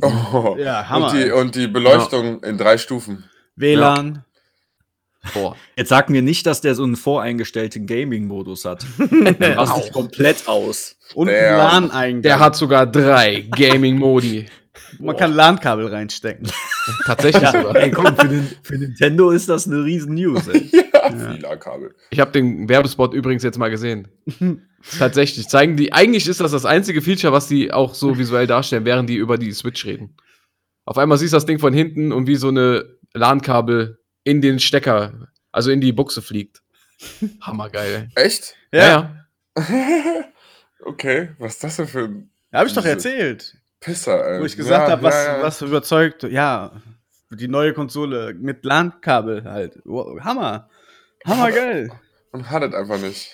[0.00, 0.56] Oh.
[0.58, 1.10] Ja, Hammer.
[1.10, 3.24] Und die, und die Beleuchtung in drei Stufen.
[3.56, 4.24] WLAN.
[5.34, 5.56] Boah.
[5.76, 8.84] Jetzt sag mir nicht, dass der so einen voreingestellten Gaming-Modus hat.
[8.98, 10.96] Dann raste ich komplett aus.
[11.14, 12.22] Und Der- LAN-Eingang.
[12.22, 14.46] Der hat sogar drei Gaming-Modi.
[14.98, 16.48] Man kann LAN-Kabel reinstecken.
[17.04, 17.76] Tatsächlich sogar.
[17.76, 20.70] Ey, komm, für, den, für Nintendo ist das eine riesen News, ey.
[20.72, 21.94] Ja, WLAN-Kabel.
[22.10, 24.08] Ich habe den Werbespot übrigens jetzt mal gesehen.
[24.98, 25.48] Tatsächlich.
[25.48, 29.08] Zeigen die, eigentlich ist das das einzige Feature, was die auch so visuell darstellen, während
[29.10, 30.16] die über die Switch reden.
[30.84, 34.58] Auf einmal siehst du das Ding von hinten und wie so eine LAN-Kabel in den
[34.60, 36.62] Stecker, also in die Buchse fliegt.
[37.40, 38.08] Hammergeil.
[38.14, 38.56] Echt?
[38.72, 38.86] Ja,
[39.56, 39.64] ja.
[40.84, 43.56] Okay, was ist das denn für ein Ja, hab ich doch erzählt.
[43.78, 44.40] Pisser, ey?
[44.40, 45.42] Wo ich gesagt Ja, habe, was, ja, ja.
[45.42, 46.24] was überzeugt.
[46.24, 46.72] Ja,
[47.30, 49.78] die neue Konsole mit LAN-Kabel halt.
[49.84, 50.68] Wow, Hammer.
[51.24, 51.90] Hammergeil.
[52.32, 53.30] Und hat es einfach nicht.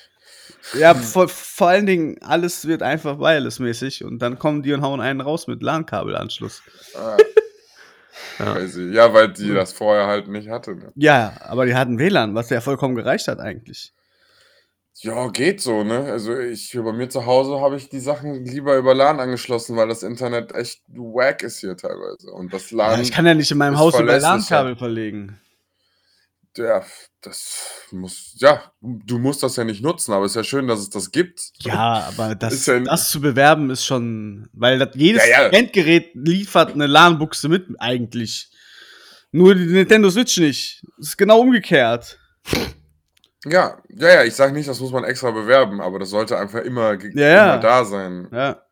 [0.75, 5.01] Ja, vor, vor allen Dingen, alles wird einfach wireless-mäßig und dann kommen die und hauen
[5.01, 6.63] einen raus mit LAN-Kabelanschluss.
[6.95, 7.17] Ah.
[8.39, 8.55] Ja.
[8.55, 8.91] Crazy.
[8.93, 10.77] Ja, weil die das vorher halt nicht hatte.
[10.77, 10.93] Ne?
[10.95, 13.93] Ja, aber die hatten WLAN, was ja vollkommen gereicht hat eigentlich.
[15.01, 16.11] Ja, geht so, ne?
[16.11, 19.87] Also ich bei mir zu Hause habe ich die Sachen lieber über LAN angeschlossen, weil
[19.87, 22.33] das Internet echt wack ist hier teilweise.
[22.33, 25.39] Und das LAN, Ja, ich kann ja nicht in meinem Haus über LAN-Kabel verlegen.
[26.59, 26.85] Ja,
[27.23, 30.81] das muss, ja, du musst das ja nicht nutzen, aber es ist ja schön, dass
[30.81, 31.41] es das gibt.
[31.61, 35.49] Ja, aber das, ja- das zu bewerben ist schon, weil das, jedes Ja, ja.
[35.49, 38.51] Endgerät liefert eine LAN-Buchse mit eigentlich.
[39.31, 40.83] Nur die Nintendo Switch nicht.
[40.97, 42.19] Das ist genau umgekehrt.
[43.45, 46.61] Ja, ja, ja, ich sage nicht, das muss man extra bewerben, aber das sollte einfach
[46.61, 48.29] immer, immer da sein.
[48.33, 48.63] Ja.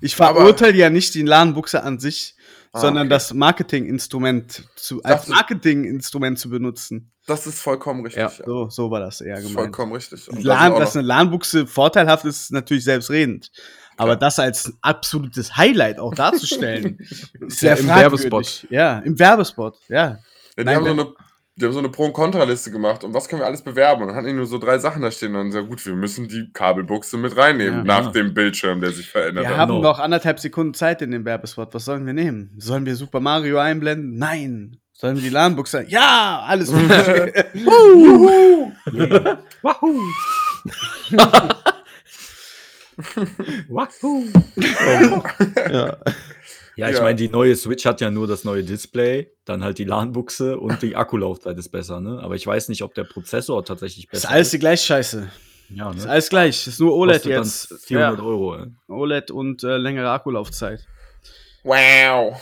[0.00, 2.36] Ich verurteile ja nicht die LAN-Buchse an sich,
[2.72, 3.10] Ah, sondern okay.
[3.10, 7.10] das Marketinginstrument zu, als Marketinginstrument zu benutzen.
[7.26, 8.20] Das ist vollkommen richtig.
[8.22, 8.28] Ja.
[8.28, 8.44] Ja.
[8.44, 9.54] So, so war das eher gemeint.
[9.54, 10.28] vollkommen richtig.
[10.28, 13.50] Und LAN, das ist dass eine LAN-Buchse vorteilhaft ist, ist natürlich selbstredend.
[13.96, 14.16] Aber Klar.
[14.16, 16.98] das als absolutes Highlight auch darzustellen,
[17.40, 18.30] ist Ja, sehr im fragwürdig.
[18.30, 18.66] Werbespot.
[18.70, 19.96] Ja, im Werbespot, ja.
[19.96, 20.18] ja,
[20.58, 21.14] die, Nein, haben so eine,
[21.60, 24.02] die haben so eine Pro- und Kontraliste gemacht und was können wir alles bewerben?
[24.02, 25.94] Und dann hatten die nur so drei Sachen da stehen und dann sehr gut, wir
[25.94, 27.84] müssen die Kabelbuchse mit reinnehmen Ja.
[27.84, 28.10] nach Ja.
[28.12, 29.56] dem Bildschirm, der sich verändert Wir hat.
[29.58, 29.82] haben genau.
[29.82, 31.74] noch anderthalb Sekunden Zeit in dem Werbespot.
[31.74, 32.52] Was sollen wir nehmen?
[32.58, 34.16] Sollen wir Super Mario einblenden?
[34.18, 34.76] Nein.
[34.92, 35.30] Sollen wir die
[35.66, 35.86] sein?
[35.88, 36.88] Ja, alles gut.
[39.62, 39.62] Wahoo!
[43.68, 44.24] Wahoo!
[45.70, 45.96] Ja.
[46.78, 47.02] Ja, ich Ja.
[47.02, 50.80] meine, die neue Switch hat ja nur das neue Display, dann halt die LAN-Buchse und
[50.82, 52.20] die Akkulaufzeit ist besser, ne?
[52.22, 55.28] Aber ich weiß nicht, ob der Prozessor tatsächlich ist besser alles die gleiche Scheiße.
[55.70, 56.10] Ja, Ist ne?
[56.10, 56.66] alles gleich.
[56.66, 57.86] Ist nur OLED Kostet dann jetzt.
[57.86, 58.66] 400 Ja, Euro, ey.
[58.88, 60.86] OLED und äh, längere Akkulaufzeit.
[61.64, 62.40] Wow.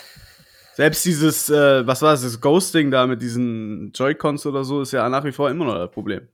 [0.75, 4.93] Selbst dieses, äh, was war das, das Ghosting da mit diesen Joy-Cons oder so, ist
[4.93, 6.29] ja nach wie vor immer noch das Problem.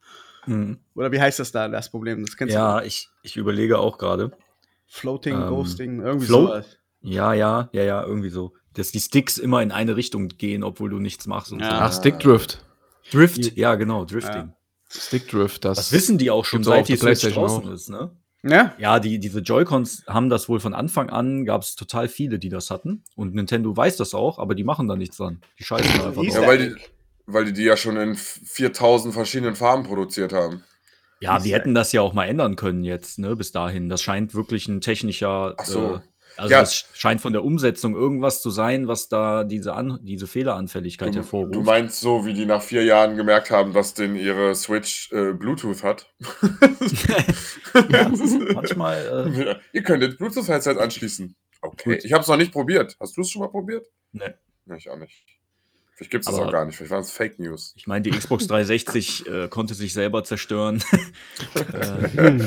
[0.47, 0.79] Mhm.
[0.97, 2.27] Oder wie heißt das da, das Problem?
[2.27, 2.59] Das kennst du.
[2.59, 4.33] Ja, ich, ich überlege auch gerade.
[4.89, 6.79] Floating, ähm, Ghosting, irgendwie Float- sowas.
[7.03, 8.53] Ja, ja, ja, ja, irgendwie so.
[8.75, 11.53] Dass die Sticks immer in eine Richtung gehen, obwohl du nichts machst.
[11.53, 11.69] Und Ja.
[11.69, 11.75] so.
[11.77, 12.65] Ach, Stickdrift.
[13.11, 14.53] Drift, ja, genau, Drifting.
[14.89, 15.77] Stickdrift, das.
[15.79, 17.73] Das wissen die auch schon, seit die Switch draußen auch.
[17.73, 18.11] ist, ne?
[18.43, 18.75] Ja?
[18.79, 22.49] Ja, die, diese Joy-Cons haben das wohl von Anfang an, gab es total viele, die
[22.49, 23.05] das hatten.
[23.15, 25.41] Und Nintendo weiß das auch, aber die machen da nichts dran.
[25.59, 26.35] Die scheißen da einfach drauf.
[26.35, 26.75] Ja, weil die,
[27.27, 30.65] weil die die ja schon in 4000 verschiedenen Farben produziert haben.
[31.21, 33.89] Ja, die hätten das ja auch mal ändern können jetzt, ne, bis dahin.
[33.89, 35.55] Das scheint wirklich ein technischer.
[35.57, 35.95] Ach so.
[35.97, 36.01] Äh,
[36.37, 36.61] also Ja.
[36.61, 41.19] das scheint von der Umsetzung irgendwas zu sein, was da diese, An diese Fehleranfälligkeit Du,
[41.19, 41.55] hervorruft.
[41.55, 45.33] du meinst so, wie die nach vier Jahren gemerkt haben, dass denn ihre Switch äh,
[45.33, 46.13] Bluetooth hat?
[47.91, 48.09] ja,
[48.55, 49.27] manchmal.
[49.37, 51.35] Äh, Ihr könnt jetzt Bluetooth-Headset anschließen.
[51.61, 51.95] Okay.
[51.97, 52.05] Gut.
[52.05, 52.97] Ich habe es noch nicht probiert.
[53.01, 53.87] Hast du es schon mal probiert?
[54.13, 54.35] ne.
[54.65, 55.25] Nee, ich auch nicht.
[56.03, 56.77] Vielleicht gibt es das auch gar nicht.
[56.77, 57.75] Vielleicht waren es Fake News.
[57.77, 60.83] Ich meine, die Xbox 360 äh, konnte sich selber zerstören.
[62.17, 62.39] äh,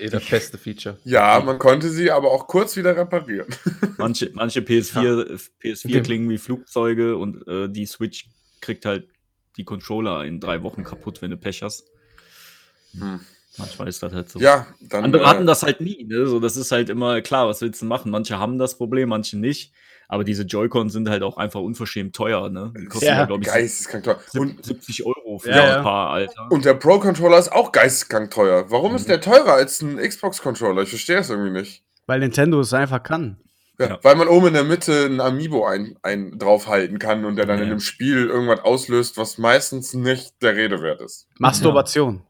[0.10, 0.96] das beste Feature.
[1.04, 3.48] Ja, man konnte sie aber auch kurz wieder reparieren.
[3.98, 8.26] manche, manche PS4, PS4 Dem- klingen wie Flugzeuge und äh, die Switch
[8.62, 9.08] kriegt halt
[9.58, 11.84] die Controller in drei Wochen kaputt, wenn du Pech hast.
[12.98, 13.20] Hm.
[13.58, 14.40] Manchmal ist das halt so.
[14.40, 15.04] Ja, dann.
[15.04, 16.26] Andere äh, hatten das halt nie, ne?
[16.26, 18.10] So, das ist halt immer klar, was willst du machen?
[18.10, 19.72] Manche haben das Problem, manche nicht.
[20.08, 22.72] Aber diese Joy-Con sind halt auch einfach unverschämt teuer, ne?
[22.76, 23.18] Die kosten Ja.
[23.20, 24.18] ja, glaube ich, Geisteskrank teuer.
[24.36, 26.48] Und, 70 Euro für Ja, ein paar, Alter.
[26.50, 28.70] und der Pro-Controller ist auch geisteskrank teuer.
[28.70, 28.96] Warum Mhm.
[28.96, 30.82] ist der teurer als ein Xbox-Controller?
[30.82, 31.84] Ich verstehe es irgendwie nicht.
[32.06, 33.38] Weil Nintendo es einfach kann.
[33.78, 33.98] Ja, Ja.
[34.02, 37.58] Weil man oben in der Mitte ein Amiibo ein, ein draufhalten kann und der dann
[37.58, 37.64] Ja.
[37.64, 41.26] in dem Spiel irgendwas auslöst, was meistens nicht der Rede wert ist.
[41.38, 42.22] Masturbation.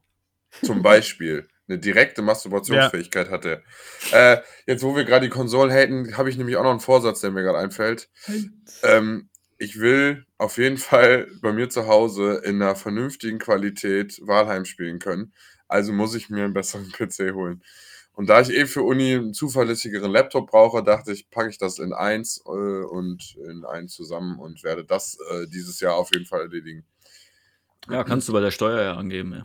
[0.62, 1.48] Zum Beispiel.
[1.66, 3.62] Eine direkte Masturbationsfähigkeit hat er.
[4.12, 7.20] Äh, jetzt, wo wir gerade die Konsolen haten, habe ich nämlich auch noch einen Vorsatz,
[7.20, 8.10] der mir gerade einfällt.
[8.82, 14.66] Ähm, ich will auf jeden Fall bei mir zu Hause in einer vernünftigen Qualität Wahlheim
[14.66, 15.32] spielen können.
[15.68, 17.62] Also muss ich mir einen besseren PC holen.
[18.12, 21.78] Und da ich eh für Uni einen zuverlässigeren Laptop brauche, dachte ich, packe ich das
[21.78, 26.26] in eins äh, und in eins zusammen und werde das äh, dieses Jahr auf jeden
[26.26, 26.84] Fall erledigen.
[27.88, 29.42] Ja, kannst du bei der Steuer ja angeben, ja.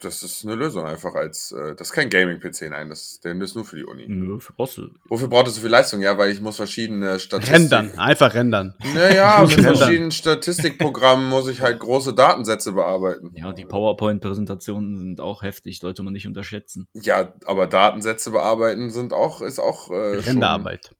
[0.00, 3.56] Das ist eine Lösung einfach als, äh, das ist kein Gaming-PC, nein, das, der ist
[3.56, 4.06] nur für die Uni.
[4.08, 4.90] Nö, für brauchst du.
[5.06, 6.00] Wofür braucht es so viel Leistung?
[6.00, 7.62] Ja, weil ich muss verschiedene Statistiken.
[7.62, 7.98] Rendern.
[7.98, 8.74] Einfach rendern.
[8.94, 9.76] Naja, mit Rendern.
[9.76, 13.32] verschiedenen Statistikprogrammen muss ich halt große Datensätze bearbeiten.
[13.34, 16.86] Ja, die PowerPoint-Präsentationen sind auch heftig, sollte man nicht unterschätzen.
[16.94, 20.94] Ja, aber Datensätze bearbeiten sind auch, ist auch äh, Renderarbeit.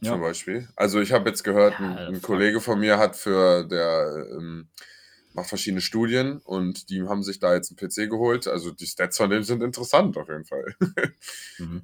[0.00, 0.12] Ja.
[0.12, 0.68] Zum Beispiel.
[0.76, 2.22] Also ich habe jetzt gehört, ein, Ja, ein fuck.
[2.22, 4.68] Kollege von mir hat für der ähm,
[5.38, 8.46] macht verschiedene Studien und die haben sich da jetzt einen PC geholt.
[8.46, 10.74] Also die Stats von dem sind interessant auf jeden Fall.
[11.58, 11.82] Mhm.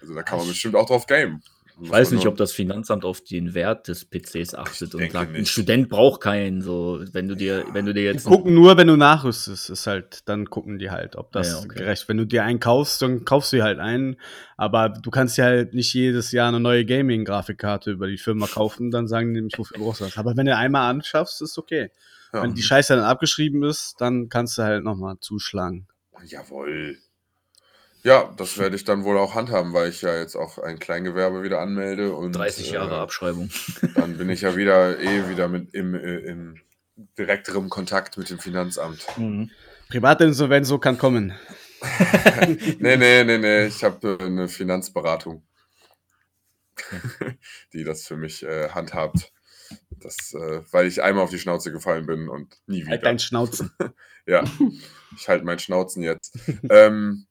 [0.00, 1.42] Also da kann man bestimmt auch drauf gamen.
[1.80, 5.46] Ich weiß nicht, ob das Finanzamt auf den Wert des PCs achtet und sagt, ein.
[5.46, 6.60] Student braucht keinen.
[6.60, 9.86] So, wenn du dir, wenn du dir Die jetzt gucken nur, wenn du nachrüstest, ist
[9.86, 11.78] halt, dann gucken die halt, ob das Ja, ja, okay.
[11.78, 12.08] gerecht.
[12.08, 14.16] Wenn du dir einen kaufst, dann kaufst du dir halt einen,
[14.56, 18.90] aber du kannst dir halt nicht jedes Jahr eine neue Gaming-Grafikkarte über die Firma kaufen,
[18.90, 20.16] dann sagen die nämlich, wofür brauchst du das.
[20.18, 21.90] Aber wenn du einmal anschaffst, ist okay.
[22.32, 22.42] Ja.
[22.42, 25.86] Wenn die Scheiße dann abgeschrieben ist, dann kannst du halt nochmal zuschlagen.
[26.24, 26.98] Jawohl.
[28.04, 31.42] Ja, das werde ich dann wohl auch handhaben, weil ich ja jetzt auch ein Kleingewerbe
[31.42, 33.50] wieder anmelde und 30 Jahre äh, Abschreibung.
[33.94, 36.60] dann bin ich ja wieder eh wieder mit im, äh, im
[37.18, 39.06] direkterem Kontakt mit dem Finanzamt.
[39.88, 41.34] Privatinsolvenz so kann kommen.
[42.78, 45.42] Nee, nee, nee, nee, ich habe äh, eine Finanzberatung,
[47.72, 49.32] die das für mich äh, handhabt.
[49.90, 52.90] Das, äh, weil ich einmal auf die Schnauze gefallen bin und nie wieder.
[52.90, 53.70] Halt dein Schnauzen.
[54.24, 54.44] Ja,
[55.16, 56.38] ich halte meinen Schnauzen jetzt.
[56.70, 57.26] ähm,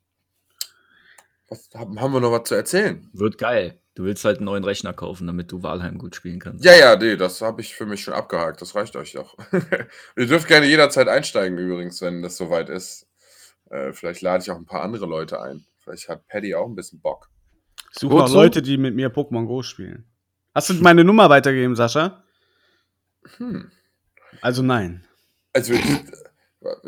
[1.48, 3.10] was, haben, wir noch was zu erzählen?
[3.14, 3.80] Wird geil.
[3.96, 6.66] Du willst halt einen neuen Rechner kaufen, damit du Walheim gut spielen kannst.
[6.66, 8.62] Ja, ja, nee, das habe ich für mich schon abgehakt.
[8.62, 9.38] Das reicht euch doch.
[10.18, 13.08] Ihr dürft gerne jederzeit einsteigen, übrigens, wenn das soweit ist.
[13.70, 15.66] Äh, vielleicht lade ich auch ein paar andere Leute ein.
[15.80, 17.30] Vielleicht hat Paddy auch ein bisschen Bock.
[17.94, 18.36] Ich suche so.
[18.36, 20.06] Leute, die mit mir Pokémon Go spielen.
[20.54, 22.24] Hast du meine Nummer weitergegeben, Sascha?
[23.38, 23.72] Hm.
[24.42, 25.06] Also nein.
[25.54, 25.84] Also, ich,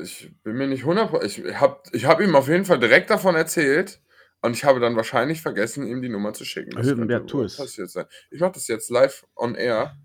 [0.02, 1.24] ich bin mir nicht 100%.
[1.24, 4.00] Ich habe ich hab ihm auf jeden Fall direkt davon erzählt.
[4.42, 6.72] Und ich habe dann wahrscheinlich vergessen, ihm die Nummer zu schicken.
[6.72, 7.56] Das könnte tu es.
[7.56, 8.06] passiert sein.
[8.30, 9.96] Ich mache das jetzt live on air.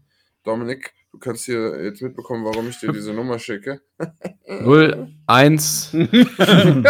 [0.44, 3.80] Dominik, Du kannst hier jetzt mitbekommen, warum ich dir diese Nummer schicke.
[4.46, 5.92] 0, 1.
[5.92, 6.84] Hm.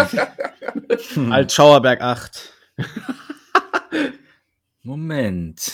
[1.33, 2.53] Alt Schauerberg 8.
[4.83, 5.71] Moment.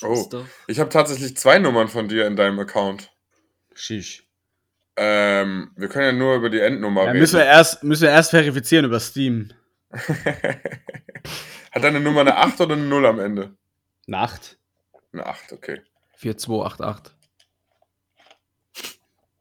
[0.00, 0.14] Das Oh.
[0.14, 0.44] ist doch.
[0.66, 3.10] Ich habe tatsächlich zwei Nummern von dir in deinem Account.
[3.74, 4.26] Shish.
[4.96, 7.20] Ähm, wir können ja nur über die Endnummer Ja, reden.
[7.20, 9.50] müssen, wir erst, müssen wir erst verifizieren über Steam.
[9.90, 13.56] Hat deine Nummer eine 8 oder eine 0 am Ende?
[14.06, 14.58] Nacht.
[15.12, 15.80] Eine 8, okay.
[16.16, 17.12] 4288.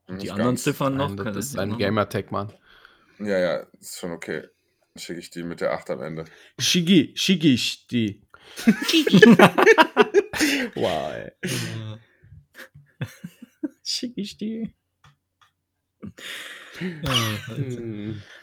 [0.07, 0.57] Nicht Die anderen.
[0.57, 1.15] Ziffern noch?
[1.15, 1.77] Kann das das ist ein?
[1.77, 2.51] Gamertag, Mann.
[3.19, 4.41] Ja, ja, ist schon okay.
[4.93, 6.25] Dann schicke ich die mit der 8 am Ende.
[6.59, 8.21] Shigi, Shigish, die.
[10.75, 11.31] wow, ey.
[13.83, 14.73] Schick ich die.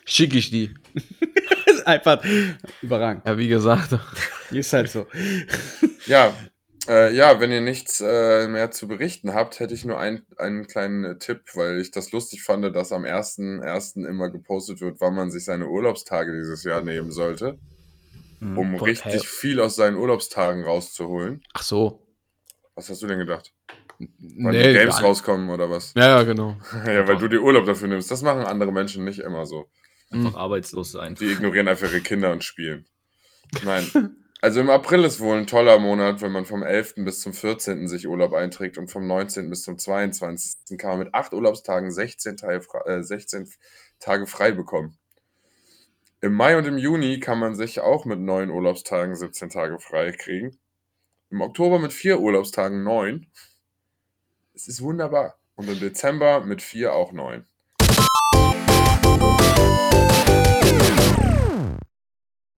[0.05, 0.74] Schicke ich die.
[1.66, 2.24] ist einfach
[2.82, 3.26] überragend.
[3.26, 3.98] Ja, wie gesagt.
[4.51, 5.07] Ist halt so.
[6.07, 6.34] Ja,
[6.88, 10.66] äh, ja, wenn ihr nichts äh, mehr zu berichten habt, hätte ich nur ein, einen
[10.66, 14.07] kleinen äh, Tipp, weil ich das lustig fand, dass am 1.1.
[14.09, 17.59] immer gepostet wird, wann man sich seine Urlaubstage dieses Jahr nehmen sollte,
[18.41, 18.59] Hm.
[18.59, 19.20] um Gott, richtig hell.
[19.20, 21.43] viel aus seinen Urlaubstagen rauszuholen.
[21.53, 22.07] Ach so.
[22.74, 23.53] Was hast du denn gedacht?
[23.99, 25.93] Weil Nee, die Games gar- rauskommen oder was?
[25.95, 26.57] Ja, ja, genau.
[26.86, 28.11] Ja, weil du dir Urlaub dafür nimmst.
[28.11, 29.68] Das machen andere Menschen nicht immer so.
[30.11, 31.14] Einfach arbeitslos sein.
[31.14, 32.86] Die ignorieren einfach ihre Kinder und spielen.
[33.64, 33.86] Nein.
[34.43, 36.95] Also im April ist wohl ein toller Monat, wenn man vom 11.
[37.05, 37.88] bis zum 14.
[37.88, 39.51] sich Urlaub einträgt und vom 19.
[39.51, 40.78] bis zum 22.
[40.78, 43.47] kann man mit 8 Urlaubstagen 16, Teil, äh, 16
[43.99, 44.97] Tage frei bekommen.
[46.22, 50.12] Im Mai und im Juni kann man sich auch mit 9 Urlaubstagen 17 Tage frei
[50.12, 50.58] kriegen.
[51.30, 53.26] Im Oktober mit 4 Urlaubstagen 9.
[54.52, 55.38] Es ist wunderbar.
[55.54, 57.46] Und im Dezember mit 4 auch 9.